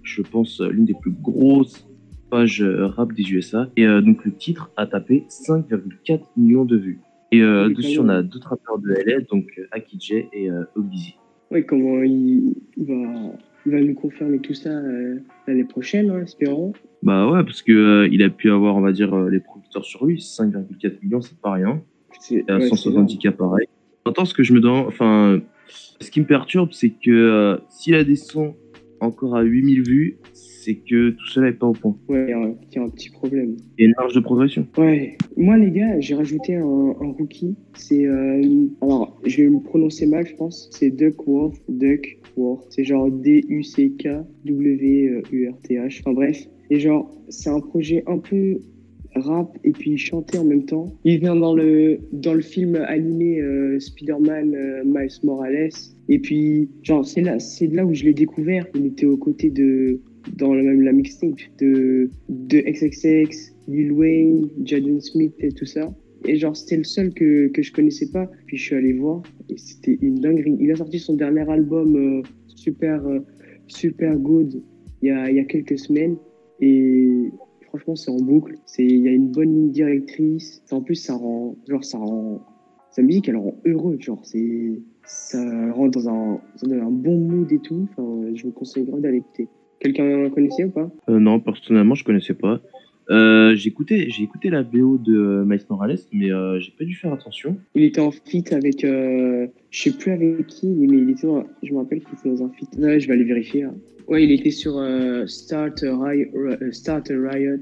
[0.04, 1.88] je pense l'une des plus grosses
[2.30, 3.70] pages rap des USA.
[3.78, 7.00] Et donc le titre a tapé 5,4 millions de vues.
[7.36, 10.50] Et euh, Oui, dessus, on a d'autres rappeurs de LA, donc euh, Aki J et
[10.50, 11.16] euh, Ogizzy.
[11.52, 13.34] Ouais, comment il, il va,
[13.66, 16.74] il va nous confirmer tout ça euh, l'année prochaine, hein, espérons.
[17.04, 20.06] Bah ouais, parce que euh, il a pu avoir, on va dire, les producteurs sur
[20.06, 20.20] lui.
[20.20, 21.82] 5,4 millions, c'est pas rien.
[22.20, 23.68] C'est à ouais, c'est 170 cas pareil.
[24.06, 25.42] Maintenant, ce que je me demande, enfin,
[26.00, 28.56] ce qui me perturbe, c'est que s'il a des sons
[29.02, 30.18] encore à 8000 vues,
[30.66, 31.96] c'est que tout cela est pas au point.
[32.10, 32.34] Ouais, il y
[32.80, 33.56] a un- petit problème.
[33.78, 34.66] Il y a une marge de progression.
[34.78, 37.56] Ouais, moi les gars, j'ai rajouté un, un rookie.
[37.76, 38.42] C'est euh,
[38.82, 40.70] alors, je vais me prononcer mal, je pense.
[40.72, 42.66] C'est Duckworth, Duckworth.
[42.70, 43.10] C'est genre
[44.46, 46.02] D-U-C-K-W-U-R-T-H.
[46.02, 48.58] Enfin bref, et genre c'est un projet un peu
[49.16, 50.94] rap et puis chanter en même temps.
[51.06, 55.70] Il vient dans le dans le film animé euh, Spider-Man euh, Miles Morales.
[56.10, 58.66] Et puis genre c'est là c'est là où je l'ai découvert.
[58.76, 60.02] Il était aux côtés de
[60.34, 65.94] dans la même la mixtape de de XXX, Lil Wayne, Jaden Smith et tout ça.
[66.26, 68.30] Et genre c'était le seul que que je connaissais pas.
[68.48, 70.58] Puis je suis allé voir et c'était une dinguerie.
[70.60, 73.20] Il a sorti son dernier album euh, super euh,
[73.68, 74.62] super good
[75.02, 76.18] il y a y a quelques semaines
[76.62, 77.32] et
[77.68, 78.56] franchement c'est en boucle.
[78.80, 80.64] Il y a une bonne ligne directrice.
[80.72, 82.42] En plus ça rend genre ça rend
[82.92, 87.52] sa musique elle rend heureux genre c'est ça rend dans un, dans un bon mood
[87.52, 87.88] et tout.
[87.92, 89.48] Enfin, je vous conseille grave d'aller écouter.
[89.80, 90.90] Quelqu'un connaissait ou pas?
[91.10, 92.62] Euh, non, personnellement, je connaissais pas.
[93.12, 96.86] Euh, j'ai écouté, j'ai écouté la BO de euh, Miles Morales, mais euh, j'ai pas
[96.86, 97.56] dû faire attention.
[97.76, 101.28] Il était en feat avec, euh, je sais plus avec qui, mais il était
[101.62, 102.70] je me rappelle qu'il était dans un feat.
[102.80, 103.64] Ouais, je vais aller vérifier.
[103.64, 103.76] hein.
[104.08, 104.74] Ouais, il était sur
[105.28, 106.28] Start, a Riot,
[106.72, 107.62] Start a Riot.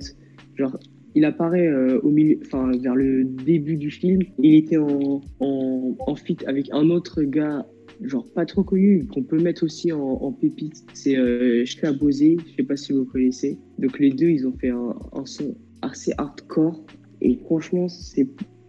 [0.55, 0.78] Genre,
[1.16, 1.70] il apparaît
[2.03, 4.22] au milieu, enfin vers le début du film.
[4.39, 7.66] Il était en, en, en feat avec un autre gars,
[8.04, 10.84] genre pas trop connu, qu'on peut mettre aussi en, en pépite.
[10.93, 13.58] C'est euh, Shka Bosé, je sais pas si vous connaissez.
[13.80, 16.84] Donc les deux, ils ont fait un, un son assez hardcore.
[17.22, 18.28] Et franchement, c'est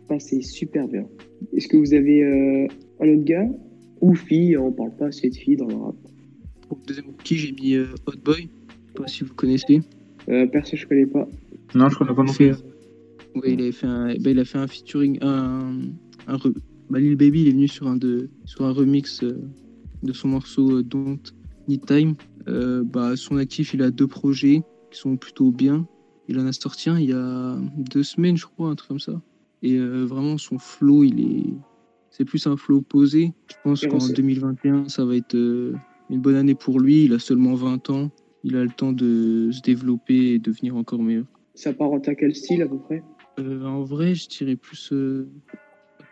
[0.08, 1.06] passé super bien.
[1.52, 2.66] Est-ce que vous avez euh,
[3.00, 3.48] un autre gars?
[4.00, 5.96] Ou fille On parle pas assez de filles dans le rap.
[6.68, 8.36] Pour le deuxième rookie, j'ai mis euh, Hot Boy.
[8.38, 9.80] Je sais pas si vous connaissez.
[10.28, 11.28] Euh, perso, je connais pas.
[11.74, 12.50] Non, je connais pas non plus.
[13.34, 15.18] ouais, il, avait fait un, bah, il a fait un featuring.
[15.22, 15.80] Un,
[16.26, 16.38] un
[16.90, 19.38] bah, Lil Baby, il est venu sur un, de, sur un remix euh,
[20.02, 21.18] de son morceau euh, Don't
[21.68, 22.14] Need Time.
[22.48, 25.86] Euh, bah, son actif, il a deux projets qui sont plutôt bien.
[26.28, 29.00] Il en a sorti un il y a deux semaines, je crois, un truc comme
[29.00, 29.20] ça.
[29.62, 31.54] Et vraiment, son flow, il est.
[32.10, 33.32] C'est plus un flow posé.
[33.48, 37.04] Je pense qu'en on sait- 2021, ça va être une bonne année pour lui.
[37.04, 38.10] Il a seulement 20 ans.
[38.42, 41.24] Il a le temps de se développer et devenir encore meilleur.
[41.54, 43.02] Ça apparente à quel style à peu près?
[43.38, 45.26] Euh, en vrai, je dirais plus euh,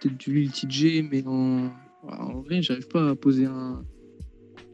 [0.03, 1.69] peut-être du Lil TJ, mais en,
[2.09, 3.83] en vrai, j'arrive pas à poser un.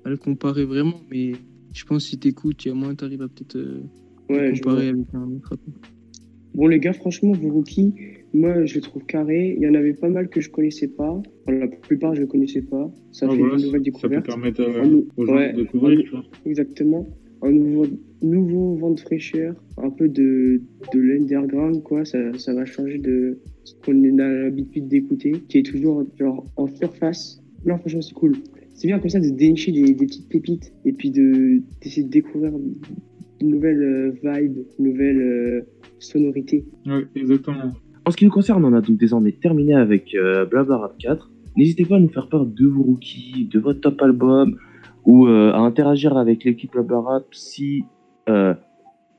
[0.04, 1.32] à le comparer vraiment, mais
[1.74, 3.80] je pense que si t'écoutes, il y a moins t'arrives à peut-être euh,
[4.30, 5.74] Ouais, comparer avec un autre rappeur.
[6.54, 7.94] Bon les gars, franchement, vos rookies,
[8.34, 9.54] moi je les trouve carrés.
[9.56, 11.10] Il y en avait pas mal que je connaissais pas.
[11.46, 12.90] Enfin, la plupart je les connaissais pas.
[13.12, 14.26] Ça Ah, fait voilà, une nouvelle ça peut découverte.
[14.26, 16.22] permettre à- Un nou- aux gens ouais, de découvrir, un-.
[16.50, 17.06] Exactement.
[17.42, 17.86] Un nouveau,
[18.22, 20.60] nouveau vent de fraîcheur, un peu de,
[20.92, 22.04] de l'underground, quoi.
[22.04, 23.38] Ça, ça va changer de
[23.84, 27.42] qu'on a l'habitude d'écouter, qui est toujours genre en surface.
[27.64, 28.36] Non, franchement, c'est cool.
[28.74, 32.10] C'est bien comme ça de dénicher des, des petites pépites et puis de d'essayer de
[32.10, 32.52] découvrir
[33.40, 35.60] une nouvelle euh, vibe, une nouvelle euh,
[35.98, 36.64] sonorité.
[36.86, 37.72] Ouais, exactement.
[38.08, 41.30] En ce qui nous concerne, on a donc désormais terminé avec euh, Blabla Rap 4.
[41.56, 44.56] N'hésitez pas à nous faire part de vos rookies, de votre top album,
[45.04, 47.84] ou euh, à interagir avec l'équipe Blabla Rap si
[48.28, 48.54] euh,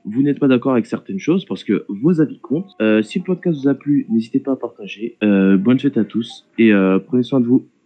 [0.04, 2.74] vous n'êtes pas d'accord avec certaines choses, parce que vos avis comptent.
[2.80, 5.16] Euh, si le podcast vous a plu, n'hésitez pas à partager.
[5.22, 7.66] Euh, bonne fête à tous, et euh, prenez soin de vous.